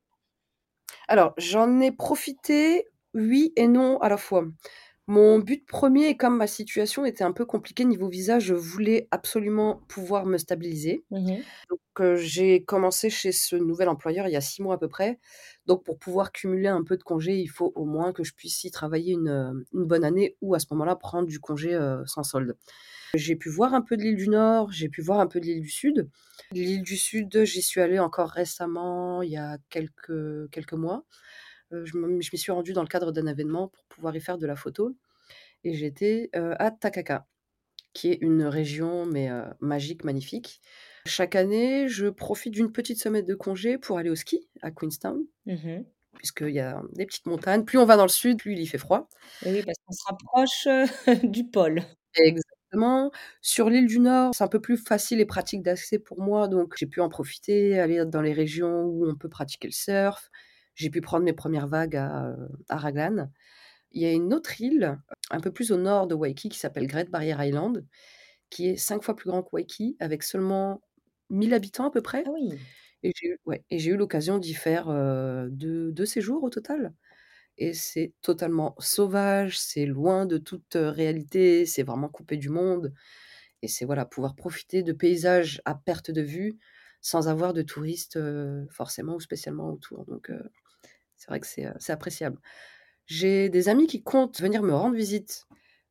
Alors, 1.07 1.33
j'en 1.37 1.79
ai 1.79 1.91
profité, 1.91 2.85
oui 3.13 3.53
et 3.55 3.67
non 3.67 3.97
à 4.01 4.09
la 4.09 4.17
fois. 4.17 4.45
Mon 5.07 5.37
but 5.39 5.65
premier, 5.67 6.07
et 6.09 6.17
comme 6.17 6.35
ma 6.37 6.47
situation 6.47 7.05
était 7.05 7.23
un 7.23 7.31
peu 7.31 7.45
compliquée 7.45 7.85
niveau 7.85 8.09
visa, 8.09 8.39
je 8.39 8.55
voulais 8.55 9.07
absolument 9.11 9.83
pouvoir 9.87 10.25
me 10.25 10.37
stabiliser. 10.39 11.05
Mmh 11.09 11.45
Donc, 11.69 11.79
heu, 12.01 12.15
j'ai 12.17 12.63
commencé 12.65 13.09
chez 13.09 13.31
ce 13.31 13.55
nouvel 13.55 13.89
employeur 13.89 14.27
il 14.27 14.33
y 14.33 14.35
a 14.37 14.41
6 14.41 14.61
mois 14.63 14.75
à 14.75 14.77
peu 14.79 14.89
près. 14.89 15.19
Donc 15.67 15.83
pour 15.85 15.99
pouvoir 15.99 16.31
cumuler 16.31 16.67
un 16.69 16.83
peu 16.83 16.97
de 16.97 17.03
congés, 17.03 17.37
il 17.39 17.47
faut 17.47 17.73
au 17.75 17.85
moins 17.85 18.13
que 18.13 18.23
je 18.23 18.33
puisse 18.33 18.63
y 18.65 18.71
travailler 18.71 19.13
une, 19.13 19.65
une 19.73 19.85
bonne 19.85 20.03
année 20.05 20.37
ou 20.41 20.55
à 20.55 20.59
ce 20.59 20.67
moment-là 20.71 20.95
prendre 20.95 21.27
du 21.27 21.39
congé, 21.39 21.73
heu, 21.75 22.03
sans 22.07 22.23
solde. 22.23 22.57
J'ai 23.15 23.35
pu 23.37 23.49
voir 23.49 23.73
un 23.73 23.81
peu 23.81 23.97
de 23.97 24.03
l'île 24.03 24.17
du 24.17 24.29
Nord, 24.29 24.71
j'ai 24.71 24.89
pu 24.89 25.01
voir 25.01 25.19
un 25.21 25.27
peu 25.27 25.39
de 25.39 25.45
l'île 25.45 25.61
du 25.61 25.69
Sud. 25.69 26.09
L'île 26.51 26.83
du 26.83 26.97
Sud, 26.97 27.43
j'y 27.45 27.61
suis 27.61 27.81
allée 27.81 27.99
encore 27.99 28.29
récemment, 28.29 29.21
il 29.21 29.31
y 29.31 29.37
a 29.37 29.57
quelques 29.69 30.49
quelques 30.51 30.73
mois. 30.73 31.05
Heu, 31.75 31.85
je 31.85 31.97
m'y 31.97 32.23
suis 32.37 32.51
rendue 32.51 32.73
dans 32.73 32.81
le 32.83 32.87
cadre 32.87 33.11
d'un 33.11 33.27
événement 33.27 33.69
pour 33.69 33.85
pouvoir 33.85 34.15
y 34.15 34.21
faire 34.21 34.37
de 34.37 34.47
la 34.47 34.55
photo 34.55 34.95
et 35.63 35.73
j'étais, 35.75 36.29
heu, 36.35 36.53
à 36.61 36.71
Takaka, 36.71 37.27
qui 37.93 38.11
est 38.11 38.19
une 38.21 38.43
région 38.43 39.05
mais, 39.07 39.29
heu, 39.31 39.45
magique, 39.61 40.03
magnifique. 40.05 40.61
Chaque 41.07 41.35
année, 41.35 41.87
je 41.89 42.07
profite 42.07 42.53
d'une 42.53 42.71
petite 42.73 42.99
semaine 43.01 43.25
de 43.25 43.35
congé 43.35 43.77
pour 43.79 43.97
aller 43.99 44.09
au 44.11 44.15
ski 44.15 44.49
à 44.63 44.71
Queenstown, 44.71 45.25
Mmh 45.45 45.85
puisqu'il 46.17 46.49
y 46.51 46.59
a 46.59 46.81
des 46.93 47.05
petites 47.05 47.25
montagnes. 47.27 47.65
Plus 47.65 47.77
on 47.79 47.85
va 47.85 47.97
dans 47.97 48.03
le 48.05 48.09
sud, 48.09 48.39
plus 48.39 48.53
il 48.53 48.59
y 48.61 48.67
fait 48.67 48.77
froid. 48.77 49.09
Et 49.45 49.51
oui, 49.51 49.63
parce 49.63 49.77
qu'on 49.85 49.93
se 49.93 50.03
rapproche, 50.07 50.67
du 51.31 51.49
pôle. 51.49 51.81
Exactement. 52.15 53.11
Sur 53.41 53.69
l'île 53.69 53.87
du 53.87 53.99
Nord, 53.99 54.33
c'est 54.35 54.43
un 54.43 54.47
peu 54.47 54.61
plus 54.61 54.77
facile 54.77 55.19
et 55.19 55.25
pratique 55.25 55.61
d'accès 55.63 55.99
pour 55.99 56.21
moi, 56.21 56.47
donc 56.47 56.75
j'ai 56.77 56.85
pu 56.87 57.01
en 57.01 57.09
profiter, 57.09 57.79
aller 57.79 58.05
dans 58.05 58.21
les 58.21 58.33
régions 58.33 58.83
où 58.85 59.07
on 59.09 59.15
peut 59.15 59.29
pratiquer 59.29 59.67
le 59.67 59.73
surf. 59.73 60.29
J'ai 60.75 60.89
pu 60.89 61.01
prendre 61.01 61.25
mes 61.25 61.33
premières 61.33 61.67
vagues 61.67 61.95
à, 61.97 62.29
heu, 62.29 62.49
à 62.69 62.77
Raglan. 62.77 63.29
Il 63.91 64.01
y 64.03 64.05
a 64.05 64.11
une 64.13 64.33
autre 64.33 64.61
île, 64.61 64.99
un 65.31 65.39
peu 65.41 65.51
plus 65.51 65.71
au 65.71 65.77
nord 65.77 66.07
de 66.07 66.15
Waiheke, 66.15 66.49
qui 66.51 66.59
s'appelle 66.59 66.87
Great 66.87 67.09
Barrier 67.11 67.35
Island, 67.39 67.85
qui 68.49 68.69
est 68.69 68.77
5 68.77 69.03
fois 69.03 69.15
plus 69.15 69.29
grand 69.29 69.43
que 69.43 69.49
Waiheke, 69.53 69.95
avec 69.99 70.23
seulement 70.23 70.81
1000 71.29 71.53
habitants 71.53 71.87
à 71.87 71.91
peu 71.91 72.01
près 72.01 72.23
Ah 72.25 72.31
oui. 72.31 72.59
et 73.03 73.11
j'ai 73.15 73.27
eu 73.29 73.39
ouais 73.45 73.63
l'occasion 73.97 74.37
d'y 74.39 74.53
faire, 74.53 74.87
2- 74.89 75.91
2 75.91 76.05
séjours 76.05 76.43
au 76.43 76.49
total 76.49 76.93
et 77.57 77.73
c'est 77.73 78.13
totalement 78.21 78.75
sauvage, 78.79 79.59
c'est 79.59 79.85
loin 79.85 80.25
de 80.25 80.37
toute, 80.39 80.75
heu, 80.77 80.89
réalité, 80.89 81.65
c'est 81.65 81.83
vraiment 81.83 82.09
coupé 82.09 82.37
du 82.37 82.49
monde 82.49 82.93
et 83.61 83.67
c'est 83.69 83.85
voilà, 83.85 84.05
pouvoir 84.05 84.35
profiter 84.35 84.83
de 84.83 84.93
paysages 84.93 85.61
à 85.65 85.75
perte 85.75 86.11
de 86.11 86.21
vue, 86.21 86.57
sans 87.01 87.27
avoir 87.29 87.53
de 87.53 87.61
touristes, 87.63 88.19
forcément 88.71 89.15
ou 89.15 89.19
spécialement 89.21 89.71
autour 89.71 90.05
donc 90.05 90.31
c'est 91.17 91.27
vrai 91.29 91.39
que 91.39 91.47
c'est, 91.47 91.65
heu, 91.67 91.73
c'est 91.79 91.93
appréciable. 91.93 92.39
J'ai 93.07 93.49
des 93.49 93.69
amis 93.69 93.87
qui 93.87 94.03
comptent 94.03 94.41
venir 94.41 94.63
me 94.63 94.73
rendre 94.75 94.95
visite 94.95 95.45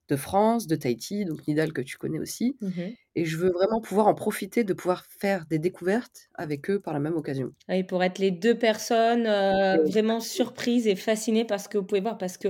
de 0.09 0.17
France, 0.17 0.67
de 0.69 0.77
Tahiti, 0.77 1.25
donc 1.27 1.47
Nidal 1.49 1.73
que 1.73 1.83
tu 1.83 1.99
connais 1.99 2.21
aussi 2.21 2.59
Mmh 2.61 2.97
et 3.17 3.25
je 3.27 3.37
veux 3.39 3.51
vraiment 3.51 3.81
pouvoir 3.83 4.07
en 4.09 4.15
profiter, 4.15 4.65
de 4.65 4.75
pouvoir 4.75 5.05
faire 5.07 5.47
des 5.47 5.59
découvertes 5.59 6.29
avec 6.35 6.71
eux 6.71 6.81
par 6.81 6.95
la 6.95 7.01
même 7.01 7.17
occasion. 7.17 7.55
Oui, 7.71 7.83
pour 7.83 8.03
être 8.05 8.19
les 8.19 8.31
2 8.31 8.59
personnes, 8.59 9.27
heu, 9.27 9.79
vraiment 9.89 10.21
surprises 10.21 10.87
et 10.87 10.97
fascinées 10.97 11.47
par 11.47 11.59
ce 11.61 11.69
que 11.71 11.79
vous 11.79 11.85
pouvez 11.85 12.03
voir. 12.03 12.19
Parce 12.19 12.37
que 12.37 12.49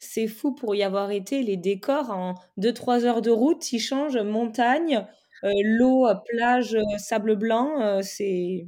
c'est 0.00 0.26
fou 0.26 0.54
pour 0.54 0.74
y 0.74 0.82
avoir 0.82 1.12
été, 1.12 1.42
les 1.44 1.56
décors 1.56 2.10
en 2.10 2.34
deux 2.56 2.72
trois 2.74 3.04
heures 3.04 3.22
de 3.22 3.30
route, 3.30 3.72
ils 3.72 3.78
changent 3.78 4.18
montagne, 4.18 5.06
heu, 5.44 5.50
l'eau, 5.62 6.08
plage, 6.28 6.76
sable 6.98 7.36
blanc, 7.36 8.02
c'est 8.02 8.66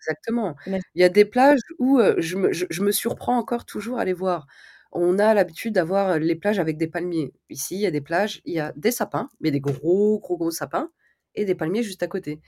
Exactement. 0.00 0.54
Mais 0.66 0.82
Il 0.94 1.00
y 1.02 1.04
a 1.04 1.08
des 1.08 1.24
plages 1.24 1.60
où, 1.78 1.98
heu, 2.00 2.14
je 2.18 2.36
me 2.36 2.52
je 2.52 2.66
je 2.70 2.82
me 2.82 2.92
surprends 2.92 3.36
encore 3.38 3.64
toujours 3.66 3.98
à 3.98 4.02
aller 4.02 4.12
voir. 4.12 4.46
On 4.92 5.18
a 5.18 5.34
l'habitude 5.34 5.74
d'avoir, 5.74 6.18
les 6.18 6.34
plages 6.36 6.58
avec 6.58 6.78
des 6.78 6.86
palmiers. 6.88 7.34
Ici, 7.50 7.74
il 7.76 7.80
y 7.82 7.86
a 7.86 7.90
des 7.90 8.00
plages, 8.00 8.40
il 8.46 8.54
y 8.54 8.60
a 8.60 8.72
des 8.76 8.90
sapins, 8.90 9.28
mais 9.40 9.50
des 9.50 9.60
gros, 9.60 10.18
gros, 10.20 10.38
gros 10.38 10.50
sapins 10.50 10.90
et 11.34 11.44
des 11.44 11.54
palmiers 11.54 11.82
juste 11.82 12.02
à 12.02 12.06
côté. 12.08 12.40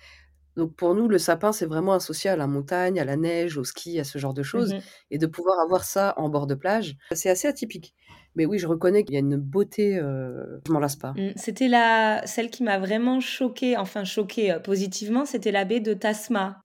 Donc 0.57 0.75
pour 0.77 0.95
nous, 0.95 1.09
le 1.09 1.19
sapin, 1.19 1.53
c'est 1.53 1.67
vraiment 1.67 1.95
associé 1.95 2.31
à 2.31 2.37
la 2.37 2.47
montagne, 2.47 3.01
à 3.01 3.05
la 3.05 3.17
neige, 3.17 3.57
au 3.59 3.65
ski, 3.65 4.01
à 4.01 4.05
ce 4.05 4.19
genre 4.19 4.35
de 4.35 4.43
choses 4.43 4.75
Mmh 4.75 4.91
et 5.11 5.19
de 5.19 5.27
pouvoir 5.27 5.61
avoir 5.61 5.85
ça 5.85 6.15
en 6.19 6.29
bord 6.29 6.47
de 6.47 6.55
plage, 6.55 6.97
c'est 7.13 7.31
assez 7.31 7.49
atypique. 7.49 7.95
Mais 8.35 8.47
oui, 8.47 8.59
je 8.59 8.67
reconnais 8.67 9.05
qu'il 9.05 9.15
y 9.15 9.17
a 9.19 9.21
une 9.21 9.37
beauté, 9.37 9.99
heu, 10.01 10.61
je 10.67 10.73
m'en 10.73 10.81
lasse 10.81 10.97
pas. 10.97 11.17
Mmh, 11.17 11.31
c'était 11.37 11.69
la 11.69 12.23
celle 12.27 12.51
qui 12.51 12.63
m'a 12.65 12.79
vraiment 12.79 13.21
choquée, 13.21 13.77
enfin 13.77 14.03
choquée, 14.05 14.53
heu, 14.53 14.61
positivement, 14.63 15.25
c'était 15.25 15.53
la 15.53 15.65
baie 15.65 15.81
de 15.81 15.95
Tasma. 15.95 16.61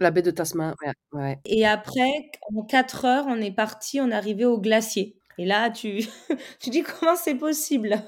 La 0.00 0.10
baie 0.12 0.22
de 0.22 0.30
Tasman, 0.30 0.74
ouais, 0.82 0.92
ouais. 1.12 1.38
Et 1.46 1.66
après, 1.66 2.30
en 2.54 2.62
4 2.64 3.04
heures, 3.06 3.24
on 3.28 3.40
est 3.40 3.50
parti, 3.52 4.00
on 4.00 4.10
est 4.10 4.14
arrivé 4.14 4.44
au 4.44 4.58
glacier. 4.60 5.16
Et 5.38 5.44
là, 5.46 5.70
tu 5.70 6.00
tu 6.60 6.70
dis: 6.70 6.82
«Comment 6.82 7.16
c'est 7.16 7.34
possible?» 7.34 8.02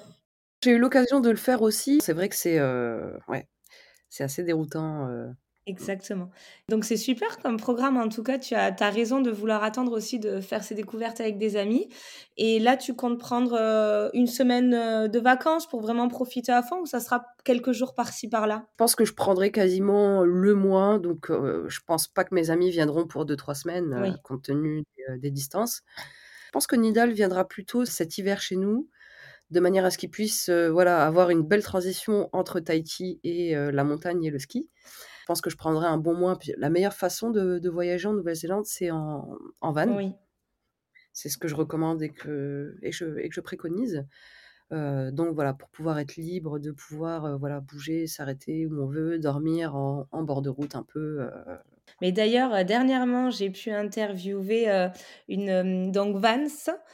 J'ai 0.62 0.72
eu 0.72 0.78
l'occasion 0.78 1.20
de 1.20 1.30
le 1.30 1.36
faire 1.36 1.62
aussi. 1.62 2.00
C'est 2.02 2.12
vrai 2.12 2.28
que 2.28 2.36
c'est, 2.36 2.60
ouais, 3.28 3.48
c'est 4.10 4.24
assez 4.24 4.44
déroutant, 4.44 5.08
heu, 5.10 5.28
mmh. 5.30 5.36
Exactement. 5.68 6.30
Donc 6.68 6.84
c'est 6.84 6.96
super 6.96 7.38
comme 7.40 7.56
programme, 7.56 7.96
en 7.96 8.08
tout 8.08 8.22
cas, 8.22 8.38
tu 8.38 8.54
as 8.54 8.70
raison 8.90 9.20
de 9.20 9.32
vouloir 9.32 9.64
attendre 9.64 9.90
aussi 9.96 10.20
de 10.20 10.40
faire 10.40 10.62
ces 10.62 10.76
découvertes 10.76 11.20
avec 11.20 11.38
des 11.38 11.56
amis. 11.56 11.88
Et 12.36 12.60
là, 12.60 12.76
tu 12.76 12.94
comptes 12.94 13.18
prendre, 13.18 13.56
heu, 13.58 14.10
1 14.14 14.28
semaine, 14.28 14.72
heu, 14.74 15.08
de 15.08 15.18
vacances 15.18 15.66
pour 15.68 15.80
vraiment 15.80 16.06
profiter 16.06 16.52
à 16.52 16.62
fond 16.62 16.82
ou 16.82 16.86
ça 16.86 17.00
sera 17.00 17.26
quelques 17.44 17.72
jours 17.72 17.94
par-ci 17.94 18.28
par-là? 18.28 18.66
Je 18.78 18.84
pense 18.84 18.94
que 18.94 19.06
je 19.06 19.14
prendrai 19.14 19.50
quasiment 19.52 20.22
le 20.22 20.54
mois, 20.54 20.98
donc 20.98 21.30
heu, 21.30 21.64
je 21.66 21.80
pense 21.86 22.08
pas 22.08 22.24
que 22.24 22.34
mes 22.34 22.50
amis 22.50 22.70
viendront 22.70 23.06
pour 23.06 23.24
2-3 23.24 23.54
semaines, 23.54 23.94
heu, 23.94 24.12
Oui. 24.12 24.22
compte 24.22 24.42
tenu 24.42 24.84
des, 25.18 25.30
distances. 25.30 25.80
Je 26.46 26.50
pense 26.52 26.66
que 26.66 26.76
Nidal 26.76 27.12
viendra 27.12 27.48
plutôt 27.48 27.86
cet 27.86 28.18
hiver 28.18 28.42
chez 28.42 28.56
nous, 28.56 28.90
de 29.50 29.60
manière 29.60 29.84
à 29.86 29.90
ce 29.90 29.98
qu'il 29.98 30.10
puisse, 30.10 30.50
voilà, 30.50 31.06
avoir 31.06 31.30
une 31.30 31.42
belle 31.42 31.62
transition 31.64 32.28
entre 32.32 32.60
Tahiti 32.60 33.20
et 33.24 33.54
la 33.54 33.84
montagne 33.84 34.24
et 34.24 34.30
le 34.30 34.38
ski. 34.40 34.70
Je 35.26 35.32
pense 35.32 35.40
que 35.40 35.50
je 35.50 35.56
prendrai 35.56 35.88
un 35.88 35.98
bon 35.98 36.14
mois, 36.14 36.38
puis 36.38 36.52
la 36.56 36.70
meilleure 36.70 36.94
façon 36.94 37.30
de 37.30 37.58
de 37.58 37.68
voyager 37.68 38.06
en 38.06 38.12
Nouvelle-Zélande, 38.12 38.64
c'est 38.64 38.92
en 38.92 39.36
en 39.60 39.72
van. 39.72 39.96
Oui. 39.96 40.16
C'est 41.12 41.30
ce 41.30 41.38
que 41.38 41.48
je 41.48 41.54
recommande 41.54 42.02
et 42.02 42.10
que 42.10 42.76
et 42.82 42.92
je 42.92 43.18
et 43.18 43.28
que 43.30 43.34
je 43.34 43.40
préconise. 43.40 44.04
Heu, 44.72 45.12
donc 45.12 45.34
voilà, 45.34 45.54
pour 45.54 45.68
pouvoir 45.70 45.98
être 46.00 46.16
libre, 46.16 46.58
de 46.60 46.72
pouvoir, 46.72 47.26
heu, 47.26 47.36
voilà, 47.38 47.60
bouger, 47.60 48.06
s'arrêter 48.08 48.66
où 48.66 48.82
on 48.82 48.86
veut, 48.86 49.18
dormir 49.18 49.76
en 49.76 50.06
en 50.12 50.22
bord 50.24 50.42
de 50.42 50.50
route 50.50 50.76
un 50.76 50.82
peu, 50.84 51.22
heu 51.22 51.30
Mais 52.02 52.12
d'ailleurs, 52.12 52.64
dernièrement, 52.66 53.30
j'ai 53.30 53.48
pu 53.48 53.70
interviewer, 53.70 54.88
une, 55.28 55.90
donc 55.92 56.16
Vans, 56.16 56.46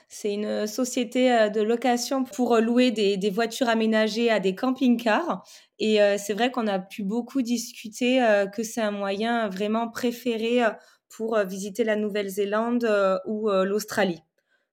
c'est 0.08 0.32
une 0.32 0.66
société, 0.68 1.50
de 1.50 1.60
location 1.60 2.22
pour, 2.24 2.56
louer 2.58 2.92
des 2.92 3.16
des 3.16 3.30
voitures 3.30 3.68
aménagées 3.68 4.30
à 4.30 4.38
des 4.38 4.54
camping-cars. 4.54 5.42
Et 5.84 6.00
heu, 6.00 6.14
c'est 6.16 6.32
vrai 6.32 6.52
qu'on 6.52 6.68
a 6.68 6.78
pu 6.78 7.02
beaucoup 7.02 7.42
discuter, 7.42 8.22
heu, 8.22 8.46
que 8.54 8.62
c'est 8.62 8.80
un 8.80 8.92
moyen 8.92 9.48
vraiment 9.48 9.90
préféré, 9.90 10.62
heu, 10.62 10.68
pour, 11.08 11.36
visiter 11.40 11.82
la 11.82 11.96
Nouvelle-Zélande, 11.96 12.88
ou, 13.26 13.50
l'Australie. 13.50 14.22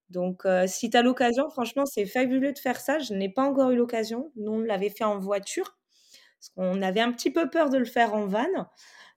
Donc 0.10 0.44
si 0.68 0.90
tu 0.90 0.98
as 0.98 1.02
l'occasion, 1.02 1.50
franchement, 1.50 1.86
c'est 1.86 2.06
fabuleux 2.06 2.54
de 2.54 2.60
faire 2.60 2.80
ça. 2.80 3.00
Je 3.00 3.14
n'ai 3.14 3.28
pas 3.28 3.44
encore 3.44 3.72
eu 3.72 3.76
l'occasion. 3.76 4.32
Nous, 4.38 4.52
on 4.52 4.60
l'avait 4.60 4.90
fait 4.90 5.04
en 5.04 5.20
voiture, 5.20 5.78
parce 6.40 6.50
qu'on 6.56 6.82
avait 6.82 7.02
un 7.02 7.12
petit 7.12 7.32
peu 7.32 7.50
peur 7.50 7.70
de 7.70 7.78
le 7.78 7.86
faire 7.86 8.14
en 8.14 8.26
van, 8.28 8.70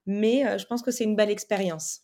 mais 0.05 0.59
je 0.59 0.67
pense 0.67 0.83
que 0.83 0.91
c'est 0.91 1.05
une 1.05 1.15
belle 1.15 1.31
expérience. 1.31 2.01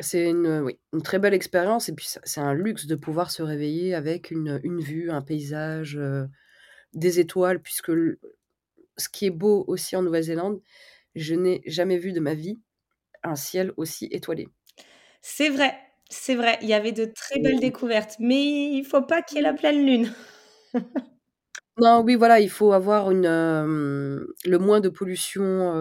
C'est 0.00 0.28
une, 0.28 0.72
très 1.04 1.20
belle 1.20 1.34
expérience 1.34 1.88
et 1.88 1.94
puis 1.94 2.08
c'est 2.24 2.40
un 2.40 2.54
luxe 2.54 2.86
de 2.86 2.96
pouvoir 2.96 3.30
se 3.30 3.42
réveiller 3.42 3.94
avec 3.94 4.32
une 4.32 4.58
vue, 4.80 5.12
un 5.12 5.22
paysage, 5.22 6.00
des 6.94 7.20
étoiles 7.20 7.60
puisque 7.60 7.92
ce 8.96 9.08
qui 9.08 9.26
est 9.26 9.30
beau 9.30 9.64
aussi 9.68 9.96
en 9.96 10.02
Nouvelle-Zélande, 10.02 10.60
je 11.14 11.34
n'ai 11.34 11.62
jamais 11.66 11.98
vu 11.98 12.12
de 12.12 12.20
ma 12.20 12.34
vie 12.34 12.58
un 13.22 13.36
ciel 13.36 13.72
aussi 13.76 14.08
étoilé. 14.10 14.48
C'est 15.20 15.48
vrai, 15.48 15.74
c'est 16.08 16.34
vrai, 16.34 16.58
il 16.62 16.68
y 16.68 16.74
avait 16.74 16.92
de 16.92 17.04
très 17.04 17.40
belles 17.40 17.60
découvertes, 17.60 18.16
mais 18.20 18.70
il 18.72 18.84
faut 18.84 19.02
pas 19.02 19.22
qu'il 19.22 19.38
y 19.38 19.40
ait 19.40 19.42
la 19.42 19.54
pleine 19.54 19.84
lune. 19.84 20.12
Non, 21.78 22.02
oui, 22.02 22.14
voilà, 22.14 22.40
il 22.40 22.48
faut 22.48 22.72
avoir 22.72 23.10
une, 23.10 23.26
le 23.26 24.58
moins 24.58 24.80
de 24.80 24.88
pollution, 24.88 25.74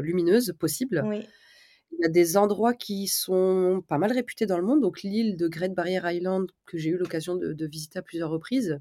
lumineuse 0.00 0.52
possible. 0.58 1.04
Oui. 1.06 1.24
Il 1.92 2.02
y 2.02 2.04
a 2.04 2.08
des 2.08 2.36
endroits 2.36 2.74
qui 2.74 3.06
sont 3.06 3.82
pas 3.88 3.98
mal 3.98 4.12
réputés 4.12 4.46
dans 4.46 4.58
le 4.58 4.64
monde, 4.64 4.80
donc 4.80 5.02
l'île 5.02 5.36
de 5.36 5.48
Great 5.48 5.74
Barrier 5.74 6.00
Island 6.04 6.50
que 6.66 6.76
j'ai 6.76 6.90
eu 6.90 6.96
l'occasion 6.96 7.36
de 7.36 7.52
de 7.52 7.66
visiter 7.66 8.00
à 8.00 8.02
plusieurs 8.02 8.30
reprises 8.30 8.80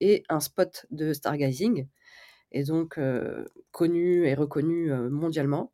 est 0.00 0.22
un 0.28 0.40
spot 0.40 0.86
de 0.90 1.12
stargazing 1.12 1.88
et 2.56 2.64
donc 2.64 2.98
heu, 2.98 3.46
connu 3.72 4.26
et 4.26 4.34
reconnu, 4.34 4.90
heu, 4.92 5.10
mondialement. 5.10 5.72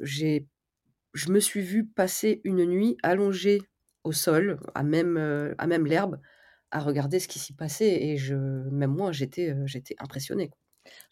J'ai 0.00 0.48
je 1.14 1.30
me 1.32 1.40
suis 1.40 1.62
vue 1.62 1.86
passer 1.86 2.40
une 2.44 2.64
nuit 2.66 2.96
allongée 3.02 3.60
au 4.04 4.12
sol, 4.12 4.60
à 4.74 4.82
même, 4.84 5.16
à 5.58 5.66
même 5.66 5.86
l'herbe, 5.86 6.20
à 6.72 6.80
regarder 6.80 7.20
ce 7.20 7.28
qui 7.28 7.38
s'y 7.40 7.54
passait 7.54 8.02
et 8.04 8.16
je 8.18 8.34
même 8.36 8.92
moi 8.92 9.12
j'étais, 9.12 9.54
j'étais 9.66 9.96
impressionnée, 10.00 10.48
quoi. 10.50 10.58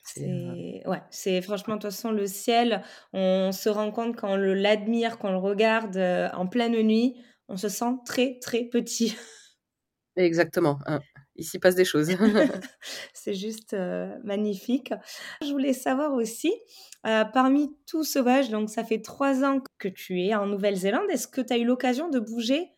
C'est, 0.03 0.83
ouais, 0.87 1.03
c'est 1.11 1.41
franchement, 1.43 1.77
de 1.77 1.81
toute 1.83 1.91
façon, 1.93 2.11
le 2.11 2.27
ciel, 2.27 2.83
on 3.13 3.53
se 3.53 3.69
rend 3.69 3.93
compte 3.93 4.17
quand 4.17 4.33
on 4.33 4.37
l'admire, 4.37 5.19
quand 5.19 5.29
on 5.29 5.33
le 5.33 5.39
regarde, 5.39 5.97
en 6.35 6.47
pleine 6.47 6.73
nuit, 6.83 7.23
on 7.49 7.57
se 7.57 7.69
sent 7.69 7.93
très, 8.05 8.39
très 8.41 8.65
petit. 8.65 9.17
Exactement, 10.17 10.79
hein, 10.87 11.05
il 11.41 11.45
s'y 11.45 11.59
passe 11.59 11.75
des 11.77 11.85
choses. 11.85 12.11
C'est 13.15 13.35
juste, 13.35 13.75
heu, 13.75 14.11
magnifique. 14.25 14.93
Je 15.43 15.51
voulais 15.51 15.73
savoir 15.73 16.13
aussi, 16.15 16.53
heu, 17.07 17.25
parmi 17.33 17.77
tout 17.87 18.05
voyage, 18.19 18.51
donc 18.51 18.71
ça 18.71 18.85
fait 18.85 19.01
3 19.03 19.45
ans 19.45 19.61
que 19.79 19.89
tu 19.89 20.21
es 20.23 20.35
en 20.35 20.47
Nouvelle-Zélande, 20.47 21.11
est-ce 21.11 21.29
que 21.29 21.41
tu 21.41 21.53
as 21.53 21.59
eu 21.59 21.65
l'occasion 21.65 22.09
de 22.09 22.19
bouger 22.21 22.69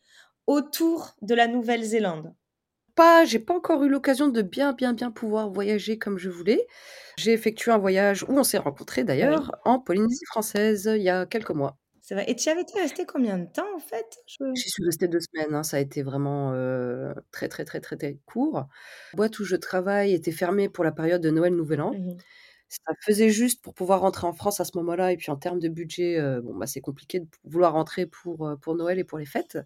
autour 0.46 1.11
de 1.22 1.35
la 1.35 1.46
Nouvelle-Zélande? 1.48 2.35
Pas 2.94 3.25
j'ai 3.27 3.38
pas 3.38 3.55
encore 3.55 3.83
eu 3.85 3.88
l'occasion 3.88 4.29
de 4.29 4.40
bien, 4.42 4.72
bien, 4.75 4.92
bien 4.94 5.11
pouvoir 5.11 5.51
voyager 5.51 5.98
comme 5.98 6.18
je 6.18 6.29
voulais. 6.31 6.66
J'ai 7.16 7.33
effectué 7.33 7.70
un 7.72 7.79
voyage 7.79 8.22
où 8.25 8.33
on 8.38 8.44
s'est 8.44 8.59
rencontrés 8.59 9.05
Oui. 9.20 9.42
d'ailleurs, 9.44 9.59
en 9.64 9.79
Polynésie 9.79 10.25
française, 10.27 10.90
il 10.96 11.03
y 11.03 11.09
a 11.11 11.25
quelques 11.27 11.51
mois. 11.51 11.79
C'est 12.12 12.16
vrai 12.16 12.31
et 12.31 12.37
tu 12.37 12.46
y 12.48 12.53
avais 12.53 12.61
été 12.61 12.79
resté 12.79 13.07
combien 13.07 13.38
de 13.38 13.46
temps, 13.46 13.75
en 13.75 13.79
fait? 13.79 14.18
Je 14.27 14.37
J'y 14.55 14.68
suis 14.68 14.85
restée 14.85 15.09
2 15.09 15.18
semaines, 15.20 15.55
hein, 15.55 15.62
ça 15.62 15.79
a 15.79 15.81
été 15.81 16.03
vraiment, 16.03 16.53
très, 17.31 17.48
très, 17.48 17.64
très, 17.64 17.81
très, 17.81 17.96
très 17.96 18.18
court. 18.27 18.66
La 19.14 19.16
boîte 19.16 19.38
où 19.38 19.44
je 19.44 19.57
travaille 19.57 20.12
était 20.12 20.31
fermée 20.31 20.68
pour 20.68 20.85
la 20.85 20.92
période 20.92 21.22
de 21.22 21.31
Noël, 21.31 21.55
Nouvel 21.55 21.81
An. 21.81 21.92
Mmh 21.92 22.09
mh. 22.12 22.22
Ça 22.68 22.92
faisait 23.07 23.31
juste 23.31 23.62
pour 23.62 23.72
pouvoir 23.75 24.01
rentrer 24.01 24.27
en 24.27 24.33
France 24.35 24.61
à 24.61 24.64
ce 24.64 24.77
moment-là 24.79 25.12
et 25.12 25.16
puis 25.16 25.31
en 25.31 25.37
termes 25.37 25.59
de 25.59 25.68
budget, 25.68 26.20
bon, 26.42 26.55
bah, 26.57 26.66
c'est 26.66 26.81
compliqué 26.83 27.20
de 27.20 27.27
vouloir 27.44 27.72
rentrer 27.72 28.07
pour, 28.07 28.51
pour 28.61 28.75
Noël 28.75 28.98
et 28.98 29.05
pour 29.05 29.18
les 29.18 29.27
fêtes. 29.27 29.59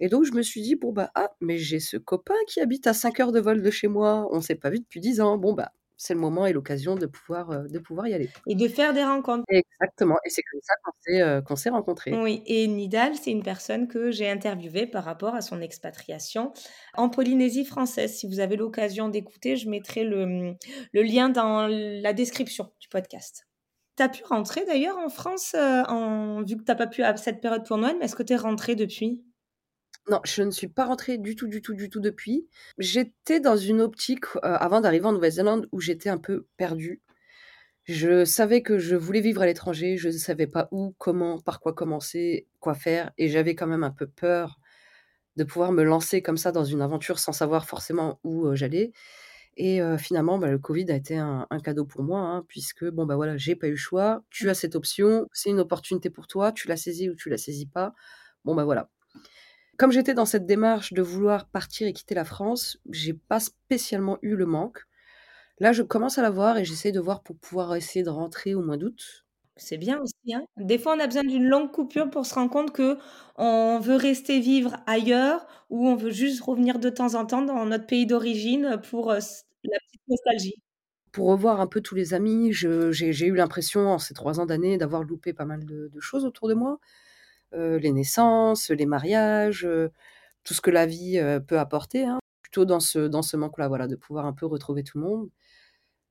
Et 0.00 0.08
donc 0.08 0.24
je 0.24 0.32
me 0.32 0.42
suis 0.42 0.62
dit: 0.62 0.76
«Bon, 0.76 0.92
bah, 0.92 1.10
ah, 1.14 1.30
mais 1.40 1.58
j'ai 1.58 1.80
ce 1.80 1.96
copain 1.98 2.34
qui 2.48 2.60
habite 2.60 2.86
à 2.86 2.94
5 2.94 3.20
heures 3.20 3.32
de 3.32 3.40
vol 3.40 3.62
de 3.62 3.70
chez 3.70 3.88
moi, 3.88 4.28
on 4.32 4.40
s'est 4.40 4.54
pas 4.56 4.70
vus 4.70 4.80
depuis 4.80 5.00
10 5.00 5.20
ans, 5.20 5.38
bon, 5.38 5.54
bah, 5.54 5.72
c'est 5.98 6.14
le 6.14 6.20
moment 6.20 6.46
et 6.46 6.52
l'occasion 6.54 6.94
de 6.96 7.06
pouvoir, 7.06 7.52
heu, 7.52 7.68
de 7.68 7.78
pouvoir 7.78 8.08
y 8.08 8.14
aller». 8.14 8.30
Et 8.46 8.54
de 8.54 8.68
faire 8.68 8.94
des 8.94 9.04
rencontres. 9.04 9.44
Exactement 9.50 10.16
et 10.24 10.30
c'est 10.30 10.42
comme 10.42 10.60
ça 10.62 10.74
qu'on 10.84 10.92
s'est, 11.02 11.22
heu, 11.22 11.42
qu'on 11.42 11.56
s'est 11.56 11.70
rencontrés. 11.70 12.12
Oui 12.12 12.42
et 12.46 12.66
Nidal, 12.68 13.14
c'est 13.16 13.30
une 13.30 13.42
personne 13.42 13.86
que 13.86 14.10
j'ai 14.10 14.30
interviewée 14.30 14.86
par 14.86 15.04
rapport 15.04 15.34
à 15.34 15.42
son 15.42 15.60
expatriation 15.60 16.52
en 16.94 17.10
Polynésie 17.10 17.66
française. 17.66 18.14
Si 18.16 18.26
vous 18.26 18.40
avez 18.40 18.56
l'occasion 18.56 19.08
d'écouter, 19.10 19.56
je 19.56 19.68
mettrai 19.68 20.04
le, 20.04 20.54
le 20.94 21.02
lien 21.02 21.28
dans 21.28 21.66
la 21.68 22.12
description 22.14 22.72
du 22.80 22.88
podcast. 22.88 23.46
Tu 23.96 24.04
as 24.04 24.10
pu 24.10 24.24
rentrer 24.24 24.64
d'ailleurs 24.66 24.98
en 24.98 25.10
France, 25.10 25.54
heu, 25.56 25.82
en 25.88 26.42
vu 26.44 26.56
que 26.58 26.64
tu 26.64 26.72
as 26.72 26.76
pas 26.76 26.86
pu 26.88 27.02
à 27.04 27.16
cette 27.16 27.40
période 27.42 27.66
pour 27.66 27.78
Noël, 27.78 27.96
mais 27.98 28.06
est-ce 28.06 28.16
que 28.16 28.22
tu 28.24 28.34
es 28.34 28.36
rentré 28.36 28.76
depuis? 28.76 29.24
Non, 30.10 30.20
je 30.24 30.42
ne 30.42 30.50
suis 30.50 30.68
pas 30.68 30.86
rentrée 30.86 31.18
du 31.18 31.36
tout, 31.36 31.48
du 31.48 31.60
tout, 31.60 31.74
du 31.74 31.90
tout 31.90 32.00
depuis. 32.00 32.48
J'étais 32.78 33.40
dans 33.40 33.56
une 33.56 33.80
optique, 33.80 34.24
heu, 34.36 34.40
avant 34.42 34.80
d'arriver 34.80 35.04
en 35.06 35.12
Nouvelle-Zélande 35.12 35.68
où 35.72 35.80
j'étais 35.80 36.08
un 36.08 36.16
peu 36.18 36.46
perdue. 36.56 37.02
Je 37.84 38.24
savais 38.24 38.62
que 38.62 38.78
je 38.78 38.96
voulais 38.96 39.20
vivre 39.22 39.42
à 39.42 39.46
l'étranger, 39.46 39.96
je 39.98 40.08
ne 40.08 40.12
savais 40.14 40.46
pas 40.48 40.68
où, 40.72 40.94
comment, 40.98 41.38
par 41.40 41.60
quoi 41.60 41.74
commencer, 41.74 42.48
quoi 42.60 42.74
faire 42.74 43.12
et 43.18 43.28
j'avais 43.28 43.54
quand 43.56 43.66
même 43.68 43.84
un 43.84 43.90
peu 43.92 44.06
peur 44.06 44.60
de 45.36 45.44
pouvoir 45.44 45.72
me 45.72 45.84
lancer 45.84 46.22
comme 46.22 46.36
ça 46.38 46.52
dans 46.52 46.64
une 46.64 46.82
aventure 46.82 47.18
sans 47.20 47.32
savoir 47.32 47.66
forcément 47.66 48.20
où, 48.24 48.48
heu, 48.48 48.56
j'allais 48.56 48.92
et 49.56 49.80
heu, 49.82 49.98
finalement, 49.98 50.38
bah, 50.38 50.50
le 50.50 50.58
covid 50.58 50.90
a 50.92 50.96
été 50.96 51.16
un 51.18 51.46
un 51.50 51.60
cadeau 51.60 51.84
pour 51.86 52.02
moi, 52.04 52.20
hein, 52.20 52.44
puisque 52.48 52.84
bon, 52.90 53.06
bah, 53.06 53.16
voilà, 53.16 53.36
j'ai 53.38 53.56
pas 53.56 53.68
eu 53.68 53.72
le 53.72 53.76
choix. 53.76 54.22
Tu 54.30 54.50
as 54.50 54.54
cette 54.54 54.76
option, 54.76 55.26
c'est 55.32 55.50
une 55.50 55.60
opportunité 55.60 56.10
pour 56.10 56.26
toi, 56.28 56.52
tu 56.52 56.68
la 56.68 56.76
saisis 56.78 57.10
ou 57.10 57.16
tu 57.16 57.30
la 57.30 57.38
saisis 57.38 57.66
pas. 57.66 57.94
Bon, 58.44 58.54
bah, 58.56 58.64
voilà. 58.64 58.90
Comme 59.78 59.92
j'étais 59.92 60.12
dans 60.12 60.26
cette 60.26 60.44
démarche 60.44 60.92
de 60.92 61.00
vouloir 61.00 61.48
partir 61.48 61.86
et 61.88 61.94
quitter 61.94 62.14
la 62.14 62.26
France, 62.26 62.78
j'ai 62.90 63.14
pas 63.14 63.40
spécialement 63.40 64.18
eu 64.20 64.36
le 64.36 64.44
manque. 64.44 64.80
Là, 65.60 65.72
je 65.72 65.82
commence 65.82 66.18
à 66.18 66.22
l'avoir 66.22 66.58
et 66.58 66.64
j'essaie 66.64 66.92
de 66.92 67.00
voir 67.00 67.22
pour 67.22 67.36
pouvoir 67.38 67.76
essayer 67.76 68.04
de 68.04 68.10
rentrer 68.10 68.54
au 68.54 68.62
mois 68.62 68.76
d'août. 68.78 69.26
C'est 69.56 69.76
bien 69.78 70.00
aussi, 70.00 70.32
hein. 70.34 70.44
Des 70.56 70.78
fois, 70.78 70.94
on 70.96 71.00
a 71.00 71.06
besoin 71.06 71.24
d'une 71.24 71.44
longue 71.48 71.72
coupure 71.72 72.10
pour 72.10 72.26
se 72.26 72.34
rendre 72.34 72.50
compte 72.50 72.74
qu'on 72.76 73.80
veut 73.80 73.96
rester 73.96 74.38
vivre 74.40 74.76
ailleurs 74.86 75.46
ou 75.70 75.88
on 75.88 75.96
veut 75.96 76.10
juste 76.12 76.40
revenir 76.42 76.78
de 76.78 76.90
temps 76.90 77.14
en 77.14 77.26
temps 77.26 77.42
dans 77.42 77.64
notre 77.66 77.86
pays 77.86 78.06
d'origine 78.06 78.80
pour, 78.88 79.10
heu, 79.12 79.16
s 79.18 79.46
la 79.64 79.78
petite 79.80 80.02
nostalgie. 80.08 80.54
Pour 81.12 81.28
revoir 81.28 81.60
un 81.60 81.66
peu 81.66 81.80
tous 81.80 81.94
les 81.94 82.14
amis, 82.14 82.52
j'ai 82.52 83.26
eu 83.26 83.34
l'impression 83.34 83.88
en 83.88 83.98
ces 83.98 84.14
3 84.14 84.40
ans 84.40 84.46
d'années 84.46 84.78
d'avoir 84.78 85.02
loupé 85.04 85.32
pas 85.32 85.44
mal 85.46 85.64
de 85.64 85.88
de 85.88 86.00
choses 86.00 86.24
autour 86.24 86.48
de 86.48 86.54
moi. 86.54 86.78
Heu, 87.54 87.76
les 87.78 87.92
naissances, 87.92 88.70
les 88.70 88.86
mariages, 88.86 89.64
heu, 89.64 89.90
tout 90.44 90.54
ce 90.54 90.60
que 90.62 90.70
la 90.70 90.86
vie, 90.86 91.18
heu, 91.18 91.40
peut 91.44 91.58
apporter, 91.58 92.04
hein. 92.06 92.18
Plutôt 92.42 92.64
dans 92.66 92.80
ce 92.80 93.00
dans 93.08 93.22
ce 93.22 93.36
manque-là, 93.36 93.68
voilà, 93.68 93.86
de 93.88 93.96
pouvoir 93.96 94.26
un 94.26 94.32
peu 94.34 94.46
retrouver 94.46 94.82
tout 94.84 94.98
le 94.98 95.04
monde 95.04 95.30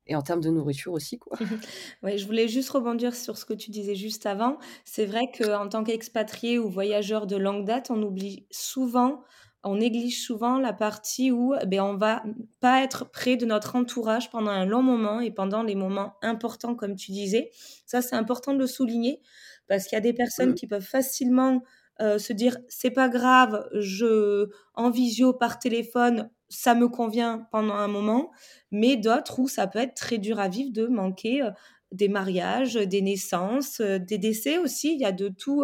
et 0.08 0.16
en 0.16 0.22
termes 0.24 0.42
de 0.42 0.50
nourriture 0.52 0.94
aussi, 0.94 1.20
quoi. 1.20 1.40
Ouais, 2.04 2.18
je 2.18 2.26
voulais 2.26 2.48
juste 2.48 2.70
rebondir 2.70 3.16
sur 3.16 3.38
ce 3.38 3.46
que 3.46 3.54
tu 3.54 3.72
disais 3.72 3.96
juste 3.96 4.26
avant. 4.26 4.58
C'est 4.86 5.06
vrai 5.06 5.32
qu'en 5.36 5.68
tant 5.70 5.84
qu'expatrié 5.84 6.58
ou 6.60 6.70
voyageur 6.70 7.28
de 7.28 7.36
longue 7.36 7.66
date, 7.66 7.92
on 7.92 8.02
oublie 8.02 8.48
souvent, 8.52 9.22
on 9.64 9.76
néglige 9.78 10.24
souvent 10.24 10.58
la 10.58 10.74
partie 10.74 11.32
où, 11.32 11.54
beh, 11.66 11.80
on 11.80 11.96
va 11.98 12.24
pas 12.60 12.82
être 12.84 13.10
près 13.12 13.36
de 13.38 13.46
notre 13.46 13.76
entourage 13.76 14.30
pendant 14.32 14.52
un 14.52 14.66
long 14.66 14.82
moment 14.84 15.20
et 15.20 15.32
pendant 15.32 15.64
les 15.64 15.76
moments 15.76 16.14
importants, 16.22 16.76
comme 16.76 16.96
tu 16.96 17.12
disais. 17.12 17.52
Ça, 17.86 18.02
c'est 18.02 18.16
important 18.16 18.54
de 18.54 18.60
le 18.60 18.68
souligner 18.68 19.22
parce 19.68 19.86
qu'il 19.86 19.96
y 19.96 20.00
a 20.00 20.02
des 20.02 20.14
personnes 20.14 20.54
Mmh. 20.54 20.56
qui 20.56 20.68
peuvent 20.68 20.82
facilement, 20.84 21.64
heu, 22.02 22.20
se 22.20 22.34
dire: 22.34 22.58
«C'est 22.70 22.92
pas 22.92 23.10
grave, 23.10 23.68
je 23.74 24.50
en 24.76 24.90
visio, 24.92 25.34
par 25.34 25.60
téléphone, 25.60 26.30
ça 26.50 26.76
me 26.76 26.88
convient 26.90 27.48
pendant 27.52 27.76
un 27.76 27.88
moment», 27.88 28.32
mais 28.72 28.96
d'autres 28.98 29.40
où 29.40 29.48
ça 29.48 29.68
peut 29.68 29.80
être 29.80 29.96
très 29.96 30.18
dur 30.20 30.40
à 30.40 30.48
vivre 30.50 30.72
de 30.74 30.88
manquer, 30.88 31.42
heu, 31.44 31.52
des 31.92 32.10
mariages, 32.10 32.76
des 32.76 33.02
naissances, 33.02 33.80
heu, 33.82 34.00
des 34.00 34.18
décès 34.18 34.58
aussi. 34.60 34.94
Il 34.94 35.00
y 35.02 35.06
a 35.06 35.12
de 35.14 35.30
tout, 35.30 35.64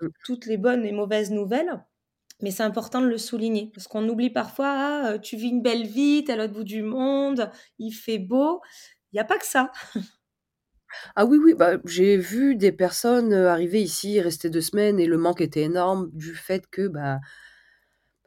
Mmh. 0.00 0.12
toutes 0.24 0.46
les 0.46 0.56
bonnes 0.58 0.84
et 0.84 0.92
mauvaises 0.92 1.30
nouvelles, 1.30 1.84
mais 2.42 2.50
c'est 2.52 2.62
important 2.64 3.00
de 3.02 3.08
le 3.08 3.18
souligner 3.18 3.70
parce 3.74 3.88
qu'on 3.88 4.08
oublie 4.08 4.30
parfois: 4.30 4.68
«Ah, 5.14 5.18
tu 5.20 5.36
vis 5.36 5.48
une 5.50 5.62
belle 5.62 5.86
vie, 5.86 6.24
tu 6.24 6.30
es 6.32 6.34
à 6.34 6.38
l'autre 6.38 6.54
bout 6.54 6.64
du 6.64 6.82
monde, 6.82 7.50
il 7.80 7.92
fait 7.92 8.18
beau». 8.18 8.60
Il 9.14 9.18
y 9.18 9.20
a 9.20 9.24
pas 9.24 9.38
que 9.38 9.46
ça. 9.46 9.72
Ah 11.16 11.24
oui, 11.26 11.38
oui, 11.42 11.54
bah, 11.54 11.78
j'ai 11.84 12.16
vu 12.16 12.56
des 12.56 12.72
personnes, 12.72 13.32
heu, 13.34 13.48
arriver 13.48 13.82
ici, 13.82 14.20
rester 14.20 14.48
2 14.50 14.60
semaines 14.62 14.98
et 14.98 15.06
le 15.06 15.18
manque 15.18 15.40
était 15.40 15.62
énorme 15.62 16.10
du 16.12 16.34
fait 16.34 16.66
que, 16.70 16.88
bah 16.88 17.20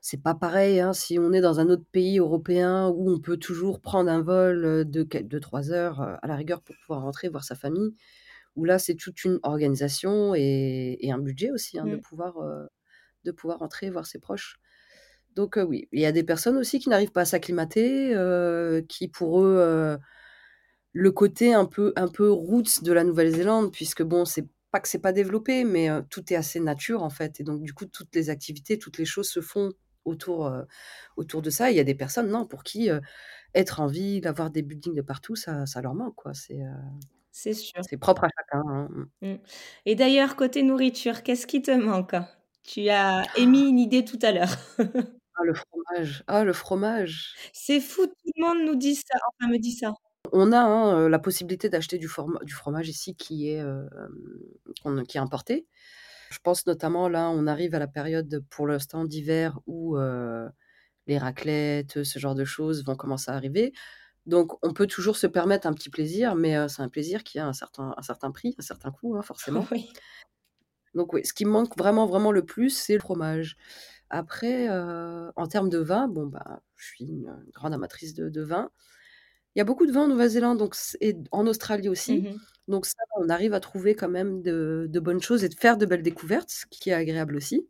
c'est 0.03 0.21
pas 0.23 0.33
pareil, 0.35 0.79
hein, 0.79 0.93
si 0.93 1.19
on 1.19 1.31
est 1.31 1.41
dans 1.41 1.59
un 1.59 1.69
autre 1.69 1.83
pays 1.91 2.17
européen 2.19 2.87
où 2.89 3.11
on 3.11 3.19
peut 3.19 3.37
toujours 3.37 3.81
prendre 3.81 4.09
un 4.09 4.21
vol, 4.21 4.65
heu, 4.65 4.85
de 4.85 5.03
quel 5.03 5.27
de 5.27 5.39
3 5.39 5.71
heures, 5.71 6.01
heu, 6.01 6.15
à 6.21 6.27
la 6.27 6.35
rigueur 6.35 6.61
pour 6.63 6.75
pouvoir 6.77 7.01
rentrer 7.03 7.29
voir 7.29 7.43
sa 7.43 7.55
famille, 7.55 7.91
où 8.55 8.65
là, 8.65 8.79
c'est 8.79 8.95
toute 8.95 9.23
une 9.25 9.39
organisation 9.43 10.35
et 10.35 10.97
et 11.01 11.11
un 11.11 11.19
budget 11.19 11.51
aussi, 11.51 11.79
hein, 11.79 11.87
de 11.87 11.95
Mmh. 11.95 12.01
pouvoir, 12.09 12.39
heu, 12.43 12.69
de 13.25 13.31
pouvoir 13.33 13.59
rentrer 13.59 13.89
voir 13.91 14.07
ses 14.07 14.19
proches. 14.19 14.57
Donc 15.35 15.57
heu, 15.57 15.63
oui, 15.63 15.87
il 15.93 16.01
y 16.01 16.05
a 16.05 16.11
des 16.13 16.23
personnes 16.23 16.57
aussi 16.57 16.79
qui 16.79 16.89
n'arrivent 16.89 17.11
pas 17.13 17.21
à 17.21 17.25
s'acclimater, 17.25 18.13
heu, 18.15 18.85
qui 18.89 19.07
pour 19.09 19.41
eux, 19.43 19.57
heu, 19.59 19.99
le 20.93 21.11
côté 21.11 21.53
un 21.53 21.65
peu 21.65 21.93
un 21.95 22.07
peu 22.09 22.29
roots 22.31 22.83
de 22.83 22.91
la 22.93 23.03
Nouvelle-Zélande 23.03 23.71
puisque 23.71 24.03
bon, 24.03 24.25
c'est 24.25 24.47
pas 24.71 24.79
que 24.81 24.87
c'est 24.89 24.99
pas 25.01 25.11
développé, 25.13 25.63
mais 25.65 25.89
heu, 25.89 26.03
tout 26.09 26.31
est 26.33 26.35
assez 26.37 26.59
nature, 26.59 27.03
en 27.03 27.09
fait 27.09 27.39
et 27.39 27.43
donc 27.43 27.61
du 27.63 27.73
coup, 27.73 27.85
toutes 27.85 28.13
les 28.15 28.29
activités, 28.29 28.79
toutes 28.79 28.97
les 28.97 29.05
choses 29.05 29.29
se 29.29 29.41
font 29.41 29.71
autour, 30.05 30.47
heu, 30.47 30.65
autour 31.17 31.41
de 31.41 31.49
ça. 31.49 31.71
Il 31.71 31.77
y 31.77 31.79
a 31.79 31.83
des 31.85 31.95
personnes, 31.95 32.29
non, 32.29 32.45
pour 32.47 32.63
qui, 32.63 32.89
heu, 32.89 33.01
être 33.55 33.81
en 33.81 33.87
ville, 33.87 34.27
avoir 34.27 34.51
des 34.51 34.63
buildings 34.63 34.95
de 34.95 35.01
partout, 35.03 35.35
ça 35.37 35.65
ça 35.67 35.81
leur 35.81 35.95
manque, 35.95 36.15
quoi. 36.15 36.33
C'est, 36.35 36.59
C'est 37.33 37.53
sûr. 37.53 37.81
c'est 37.81 37.97
propre 37.97 38.25
à 38.25 38.29
chacun, 38.37 38.63
hein. 38.69 38.89
Mmh. 38.91 39.05
Mmh 39.21 39.35
et 39.85 39.95
d'ailleurs, 39.95 40.35
côté 40.35 40.63
nourriture, 40.63 41.21
qu'est-ce 41.23 41.45
qui 41.47 41.61
te 41.61 41.71
manque? 41.71 42.15
Tu 42.63 42.89
as 42.89 43.29
émis 43.35 43.69
une 43.69 43.79
idée 43.79 44.03
tout 44.05 44.19
à 44.23 44.31
l'heure. 44.31 44.55
Ah 45.35 45.43
le 45.45 45.53
fromage, 45.53 46.23
ah 46.27 46.43
le 46.43 46.51
fromage! 46.53 47.41
C'est 47.53 47.79
fou, 47.81 48.05
tout 48.07 48.13
le 48.35 48.41
monde 48.45 48.65
nous 48.65 48.75
dit 48.75 48.95
ça, 48.95 49.17
enfin 49.39 49.51
me 49.51 49.57
dit 49.57 49.73
ça. 49.73 49.93
On 50.31 50.51
a, 50.51 50.59
hein, 50.59 51.09
la 51.09 51.19
possibilité 51.19 51.69
d'acheter 51.69 51.97
du 51.97 52.07
fromage 52.07 52.89
ici 52.89 53.15
qui 53.15 53.49
est, 53.49 53.63
qui 55.07 55.17
est 55.17 55.21
importé. 55.21 55.67
Je 56.29 56.39
pense 56.39 56.65
notamment 56.65 57.09
là, 57.09 57.29
on 57.29 57.47
arrive 57.47 57.75
à 57.75 57.79
la 57.79 57.87
période 57.87 58.43
pour 58.49 58.67
l'instant 58.67 59.03
d'hiver 59.03 59.59
où, 59.67 59.97
les 61.07 61.17
raclettes, 61.17 62.03
ce 62.03 62.19
genre 62.19 62.35
de 62.35 62.45
choses 62.45 62.85
vont 62.85 62.95
commencer 62.95 63.31
à 63.31 63.33
arriver. 63.33 63.73
Donc 64.25 64.53
on 64.63 64.71
peut 64.71 64.87
toujours 64.87 65.17
se 65.17 65.27
permettre 65.27 65.67
un 65.67 65.73
petit 65.73 65.89
plaisir, 65.89 66.35
mais 66.35 66.69
c'est 66.69 66.81
un 66.81 66.89
plaisir 66.89 67.23
qui 67.23 67.39
a 67.39 67.47
un 67.47 67.53
certain 67.53 67.93
un 67.97 68.01
certain 68.01 68.31
prix, 68.31 68.55
un 68.59 68.61
certain 68.61 68.91
coût, 68.91 69.17
hein, 69.17 69.21
forcément. 69.23 69.67
Oui. 69.71 69.91
Donc 70.93 71.13
oui, 71.13 71.25
ce 71.25 71.33
qui 71.33 71.45
me 71.45 71.51
manque 71.51 71.77
vraiment, 71.77 72.05
vraiment 72.05 72.31
le 72.31 72.45
plus, 72.45 72.69
c'est 72.69 72.93
le 72.93 72.99
fromage. 72.99 73.57
Après, 74.09 74.69
en 74.69 75.47
termes 75.47 75.69
de 75.69 75.79
vin, 75.79 76.07
bon, 76.07 76.27
bah, 76.27 76.61
je 76.75 76.85
suis 76.85 77.05
une 77.05 77.35
grande 77.53 77.73
amatrice 77.73 78.13
de 78.13 78.29
de 78.29 78.41
vin. 78.41 78.69
Il 79.55 79.59
y 79.59 79.61
a 79.61 79.65
beaucoup 79.65 79.85
de 79.85 79.91
vin 79.91 80.03
en 80.03 80.07
Nouvelle-Zélande 80.07 80.57
donc 80.59 80.75
et 81.01 81.17
en 81.31 81.45
Australie 81.45 81.89
aussi, 81.89 82.21
Mmh 82.21 82.27
mh. 82.27 82.41
donc 82.69 82.85
ça 82.85 82.93
on 83.17 83.27
arrive 83.27 83.53
à 83.53 83.59
trouver 83.59 83.95
quand 83.95 84.07
même 84.09 84.41
de 84.41 84.87
de 84.89 84.99
bonnes 85.01 85.21
choses 85.21 85.43
et 85.43 85.49
de 85.49 85.55
faire 85.55 85.77
de 85.77 85.85
belles 85.85 86.03
découvertes, 86.03 86.49
ce 86.49 86.65
qui 86.69 86.89
est 86.89 86.93
agréable 86.93 87.35
aussi. 87.35 87.67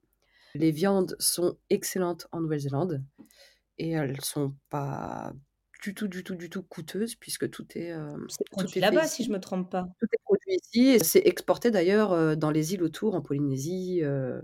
Les 0.55 0.71
viandes 0.71 1.15
sont 1.19 1.57
excellentes 1.71 2.27
en 2.33 2.41
Nouvelle-Zélande 2.41 3.03
et 3.79 3.91
elles 3.91 4.21
sont 4.21 4.55
pas 4.69 5.33
du 5.83 5.93
tout, 5.95 6.07
du 6.09 6.23
tout, 6.23 6.35
du 6.35 6.49
tout 6.49 6.63
coûteuses 6.63 7.15
puisque 7.15 7.49
tout 7.51 7.67
est, 7.77 7.93
C'est 8.29 8.43
tout 8.57 8.67
produit 8.67 8.79
là-bas, 8.79 9.07
si 9.07 9.23
je 9.23 9.31
me 9.31 9.39
trompe 9.39 9.69
pas? 9.71 9.93
Tout 9.99 10.07
est 10.13 10.23
produit 10.25 10.57
ici 10.63 10.89
et 10.89 10.99
c'est 10.99 11.23
exporté 11.27 11.71
d'ailleurs, 11.71 12.13
heu, 12.13 12.35
dans 12.37 12.51
les 12.51 12.73
îles 12.75 12.83
autour, 12.83 13.15
en 13.15 13.21
Polynésie, 13.21 14.01
heu 14.03 14.41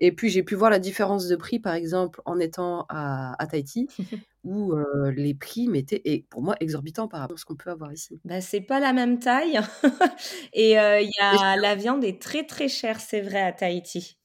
et 0.00 0.12
puis 0.12 0.30
j'ai 0.30 0.42
pu 0.42 0.54
voir 0.56 0.70
la 0.70 0.78
différence 0.80 1.28
de 1.28 1.36
prix, 1.36 1.60
par 1.60 1.74
exemple, 1.74 2.22
en 2.26 2.38
étant 2.40 2.86
à 2.88 3.34
à 3.42 3.46
Tahiti 3.46 3.88
où, 4.44 4.74
heu, 4.74 5.10
les 5.10 5.34
prix, 5.34 5.68
mais 5.68 5.80
étaient 5.80 6.02
et 6.06 6.26
pour 6.30 6.42
moi 6.42 6.56
exorbitants 6.60 7.08
par 7.08 7.20
rapport 7.20 7.36
à 7.36 7.40
ce 7.40 7.44
qu'on 7.46 7.56
peut 7.56 7.70
avoir 7.70 7.92
ici. 7.92 8.22
Bah, 8.24 8.40
c'est 8.42 8.60
pas 8.60 8.80
la 8.80 8.92
même 8.92 9.18
taille 9.18 9.58
et 10.52 10.72
il 10.72 11.10
y 11.10 11.20
a 11.22 11.56
la 11.56 11.74
viande 11.74 12.04
est 12.04 12.20
très, 12.20 12.44
très 12.44 12.68
chère, 12.68 13.00
c'est 13.00 13.20
vrai, 13.22 13.40
à 13.42 13.52
Tahiti. 13.52 14.18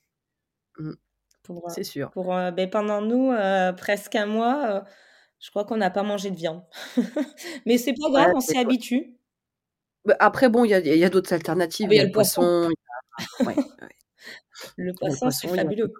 Mmh. 0.79 0.93
Heu, 1.49 1.61
C'est 1.67 1.83
sûr. 1.83 2.11
pour, 2.11 2.33
heu, 2.33 2.51
beh, 2.51 2.67
pendant 2.67 3.01
nous, 3.01 3.31
presque 3.77 4.15
1 4.15 4.25
mois, 4.25 4.85
je 5.39 5.49
crois 5.49 5.65
qu'on 5.65 5.77
n'a 5.77 5.89
pas 5.91 6.03
mangé 6.03 6.31
de 6.31 6.35
viande. 6.35 6.63
Mais 7.65 7.77
c'est 7.77 7.93
pas 7.93 8.09
Ouais, 8.17 8.25
grave, 8.25 8.31
on 8.35 8.41
s'y 8.41 8.57
habitue. 8.57 9.17
Bah, 10.05 10.15
après 10.19 10.49
bon, 10.49 10.65
il 10.65 10.69
y 10.69 10.73
a 10.73 10.79
il 10.79 10.97
y 10.99 11.03
a 11.03 11.09
d'autres 11.09 11.33
alternatives. 11.33 11.91
Il 11.91 11.95
y 11.95 11.97
y 11.97 11.99
a 11.99 12.03
le 12.03 12.11
poisson. 12.11 12.47
poisson, 12.51 12.69
ouais. 13.45 13.59
Le 14.77 14.93
poisson, 14.93 15.29
c'est 15.31 15.47
fabuleux. 15.47 15.93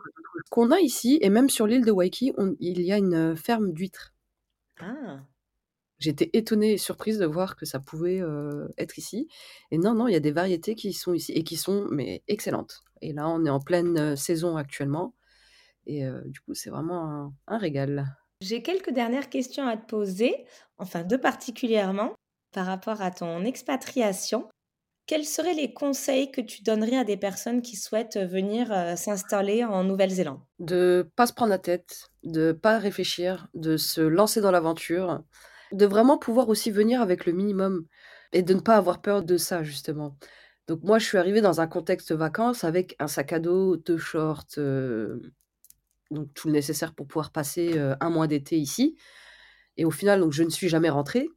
qu'on 0.50 0.72
a 0.72 0.80
ici 0.82 1.20
et 1.22 1.30
même 1.30 1.50
sur 1.50 1.68
l'île 1.68 1.86
de 1.86 1.92
on 2.38 2.56
il 2.60 2.82
y 2.82 2.92
a 2.94 2.98
une, 2.98 3.16
heu, 3.16 3.36
ferme 3.36 3.74
d'huîtres. 3.74 4.14
Ah! 4.80 5.28
J'étais 6.00 6.30
étonnée 6.34 6.74
et 6.74 6.78
surprise 6.78 7.18
de 7.20 7.26
voir 7.26 7.56
que 7.56 7.66
ça 7.66 7.80
pouvait, 7.80 8.20
heu, 8.22 8.74
être 8.78 8.98
ici 8.98 9.28
et 9.72 9.78
non, 9.78 9.94
non, 9.96 10.08
il 10.08 10.14
y 10.14 10.16
a 10.16 10.20
des 10.20 10.32
variétés 10.32 10.76
qui 10.76 10.92
sont 10.94 11.14
ici 11.14 11.32
et 11.32 11.44
qui 11.44 11.56
sont 11.56 11.88
mais 11.90 12.22
excellentes 12.28 12.82
et 13.02 13.14
là, 13.14 13.30
on 13.30 13.46
est 13.46 13.50
en 13.50 13.60
pleine, 13.62 13.98
heu, 13.98 14.16
saison 14.18 14.58
actuellement 14.58 15.16
et 15.88 16.06
du 16.28 16.40
coup, 16.42 16.54
c'est 16.56 16.70
vraiment 16.72 17.06
un 17.10 17.34
un 17.48 17.58
régal. 17.60 18.18
J'ai 18.42 18.62
quelques 18.62 18.92
dernières 18.92 19.30
questions 19.30 19.68
à 19.68 19.78
te 19.78 19.86
poser, 19.86 20.46
enfin 20.78 21.04
2 21.04 21.20
particulièrement, 21.20 22.14
par 22.52 22.66
rapport 22.66 23.02
à 23.02 23.12
ton 23.12 23.44
expatriation. 23.44 24.50
Quels 25.08 25.26
seraient 25.26 25.54
les 25.54 25.72
conseils 25.72 26.32
que 26.32 26.42
tu 26.42 26.64
donnerais 26.64 26.98
à 26.98 27.04
des 27.04 27.16
personnes 27.18 27.62
qui 27.62 27.76
souhaitent, 27.76 28.18
heu, 28.18 28.26
venir, 28.26 28.72
heu, 28.72 28.96
s'installer 28.96 29.64
en 29.64 29.84
Nouvelle-Zélande? 29.84 30.40
De 30.58 31.08
pas 31.16 31.28
se 31.28 31.34
prendre 31.34 31.52
la 31.52 31.60
tête, 31.60 32.10
de 32.24 32.52
pas 32.54 32.80
réfléchir, 32.80 33.48
de 33.54 33.78
se 33.78 34.02
lancer 34.02 34.42
dans 34.42 34.50
l'aventure, 34.52 35.22
de 35.72 35.86
vraiment 35.86 36.18
pouvoir 36.18 36.50
aussi 36.50 36.72
venir 36.72 37.02
avec 37.02 37.28
le 37.28 37.34
minimum 37.34 37.86
et 38.34 38.42
de 38.42 38.54
ne 38.56 38.62
pas 38.62 38.78
avoir 38.78 39.02
peur 39.02 39.22
de 39.22 39.38
ça, 39.38 39.62
justement. 39.64 40.18
Donc 40.68 40.82
moi, 40.84 40.98
je 40.98 41.06
suis 41.06 41.18
arrivée 41.20 41.42
dans 41.42 41.62
un 41.62 41.68
contexte 41.68 42.12
vacances 42.12 42.64
avec 42.64 42.96
un 42.98 43.08
sac 43.08 43.32
à 43.34 43.40
dos, 43.40 43.78
2 43.78 43.98
shorts, 44.00 44.46
heu, 44.58 45.22
donc 46.12 46.34
tout 46.36 46.48
le 46.50 46.54
nécessaire 46.54 46.96
pour 46.96 47.08
pouvoir 47.08 47.32
passer, 47.32 47.80
1 48.02 48.10
mois 48.12 48.28
d'été 48.28 48.58
ici 48.58 48.98
et 49.78 49.86
au 49.86 49.92
final, 49.92 50.22
donc 50.22 50.34
je 50.34 50.44
ne 50.44 50.50
suis 50.50 50.70
jamais 50.70 50.90
rentrée. 50.90 51.28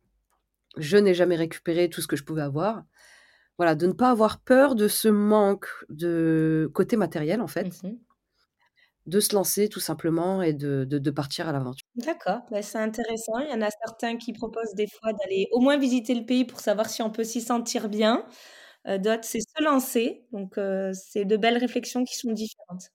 Je 0.79 0.97
n'ai 0.99 1.15
jamais 1.15 1.37
récupéré 1.37 1.91
tout 1.91 2.03
ce 2.03 2.09
que 2.09 2.17
je 2.17 2.25
pouvais 2.25 2.43
avoir. 2.43 2.85
Voilà, 3.59 3.75
de 3.75 3.89
ne 3.89 3.93
pas 3.93 4.11
avoir 4.11 4.39
peur 4.41 4.77
de 4.77 4.87
ce 4.87 5.09
manque 5.09 5.67
de 5.89 6.71
côté 6.75 6.97
matériel, 6.97 7.41
en 7.41 7.49
Mmh 7.61 7.71
fait 7.71 7.83
mh. 7.83 7.99
de 9.07 9.21
se 9.21 9.35
lancer 9.35 9.69
tout 9.69 9.81
simplement 9.81 10.43
et 10.43 10.53
de 10.53 10.85
de 10.85 10.99
de 10.99 11.11
partir 11.11 11.49
à 11.49 11.53
l'aventure. 11.53 11.83
D'accord, 11.97 12.43
bah, 12.51 12.63
c'est 12.63 12.79
intéressant. 12.79 13.39
Il 13.39 13.49
y 13.51 13.53
en 13.53 13.63
a 13.63 13.71
certains 13.71 14.17
qui 14.19 14.33
proposent 14.33 14.75
des 14.75 14.87
fois 14.87 15.13
d'aller 15.13 15.49
au 15.53 15.59
moins 15.61 15.79
visiter 15.79 16.15
le 16.15 16.25
pays 16.27 16.45
pour 16.45 16.61
savoir 16.61 16.89
si 16.89 17.03
on 17.03 17.11
peut 17.11 17.25
s'y 17.25 17.41
sentir 17.41 17.89
bien. 17.89 18.25
Heu, 18.89 18.99
d'autres, 18.99 19.25
c'est 19.25 19.41
se 19.41 19.63
lancer, 19.65 20.27
donc 20.33 20.59
heu, 20.59 20.93
c'est 20.95 21.25
de 21.27 21.37
belles 21.37 21.59
réflexions 21.59 22.05
qui 22.05 22.17
sont 22.17 22.33
différentes. 22.33 22.91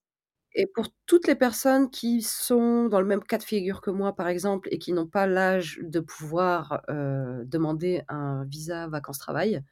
Et 0.55 0.67
pour 0.67 0.87
toutes 1.07 1.27
les 1.27 1.35
personnes 1.35 1.89
qui 1.89 2.21
sont 2.21 2.85
dans 2.87 3.01
le 3.01 3.07
même 3.07 3.23
cas 3.23 3.37
de 3.39 3.43
figure 3.43 3.81
que 3.81 3.89
moi, 3.89 4.15
par 4.15 4.27
exemple, 4.27 4.67
et 4.71 4.77
qui 4.77 4.93
n'ont 4.93 5.07
pas 5.07 5.25
l'âge 5.25 5.79
de 5.81 5.99
pouvoir, 5.99 6.83
heu, 6.89 7.43
demander 7.45 8.03
un 8.07 8.45
visa 8.45 8.87
vacances-travail, 8.87 9.63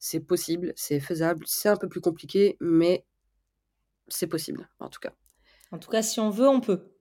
c'est 0.00 0.20
possible, 0.20 0.72
c'est 0.76 0.98
faisable, 0.98 1.44
c'est 1.46 1.68
un 1.68 1.76
peu 1.76 1.88
plus 1.88 2.00
compliqué, 2.00 2.56
mais 2.58 3.04
c'est 4.08 4.26
possible, 4.26 4.68
en 4.80 4.88
tout 4.88 4.98
cas. 4.98 5.12
En 5.70 5.78
tout 5.78 5.90
cas, 5.90 6.02
si 6.02 6.18
on 6.18 6.30
veut, 6.30 6.48
on 6.48 6.60
peut. 6.60 6.96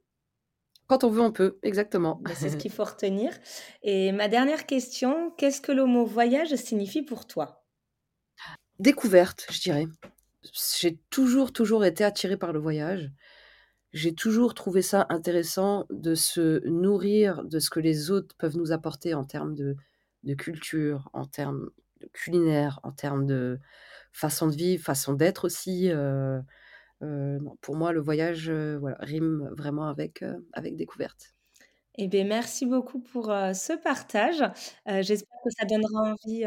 Quand 0.88 1.04
on 1.04 1.10
veut, 1.10 1.22
on 1.22 1.32
peut, 1.32 1.60
exactement. 1.64 2.20
Bah, 2.22 2.32
c'est 2.36 2.50
ce 2.50 2.58
qu'il 2.58 2.72
faut 2.74 2.84
retenir. 2.84 3.32
Et 3.84 4.12
ma 4.12 4.28
dernière 4.28 4.66
question, 4.66 5.32
qu'est-ce 5.38 5.62
que 5.62 5.72
le 5.72 5.86
mot 5.86 6.06
voyage 6.06 6.54
signifie 6.56 7.02
pour 7.02 7.26
toi? 7.26 7.64
Découverte, 8.80 9.48
je 9.50 9.62
dirais. 9.62 9.88
J'ai 10.80 10.98
toujours, 11.10 11.54
toujours 11.54 11.86
été 11.86 12.04
attirée 12.04 12.38
par 12.38 12.54
le 12.54 12.60
voyage. 12.60 13.12
J'ai 13.94 14.14
toujours 14.14 14.54
trouvé 14.54 14.82
ça 14.82 15.06
intéressant 15.10 15.86
de 15.90 16.16
se 16.16 16.66
nourrir 16.68 17.44
de 17.44 17.60
ce 17.60 17.70
que 17.70 17.80
les 17.80 18.12
autres 18.12 18.36
peuvent 18.38 18.58
nous 18.58 18.72
apporter 18.72 19.14
en 19.14 19.24
termes 19.26 19.56
de, 19.56 19.76
de 20.24 20.34
culture, 20.34 21.10
en 21.14 21.26
termes 21.26 21.70
culinaire, 22.14 22.80
en 22.84 22.92
termes 22.92 23.26
de 23.26 23.60
façon 24.12 24.48
de 24.48 24.56
vivre, 24.56 24.84
façon 24.84 25.14
d'être 25.14 25.46
aussi. 25.46 25.90
Euh, 25.92 26.40
euh, 27.02 27.40
pour 27.62 27.76
moi, 27.76 27.92
le 27.92 28.02
voyage 28.02 28.50
voilà, 28.50 28.98
rime 29.00 29.50
vraiment 29.56 29.88
avec, 29.88 30.24
avec 30.54 30.76
découverte. 30.76 31.34
Eh 31.96 32.08
bien, 32.08 32.26
merci 32.26 32.66
beaucoup 32.66 33.00
pour 33.00 33.26
ce 33.26 33.78
partage. 33.82 34.44
J'espère 34.86 35.38
que 35.44 35.50
ça 35.58 35.66
donnera 35.66 36.14
envie 36.14 36.46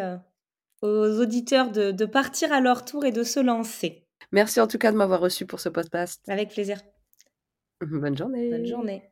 aux 0.83 1.21
auditeurs 1.21 1.71
de, 1.71 1.91
de 1.91 2.05
partir 2.05 2.53
à 2.53 2.61
leur 2.61 2.85
tour 2.85 3.05
et 3.05 3.13
de 3.13 3.23
se 3.23 3.41
lancer. 3.41 4.07
Merci 4.33 4.61
en 4.61 4.67
tout 4.67 4.79
cas 4.79 4.93
de 4.93 4.97
m'avoir 4.97 5.21
reçu 5.21 5.47
pour 5.47 5.61
ce 5.61 5.69
podcast. 5.69 6.23
Avec 6.29 6.51
plaisir. 6.51 6.79
Bonne 7.81 8.17
journée. 8.17 8.51
Bonne 8.51 8.67
journée. 8.67 9.12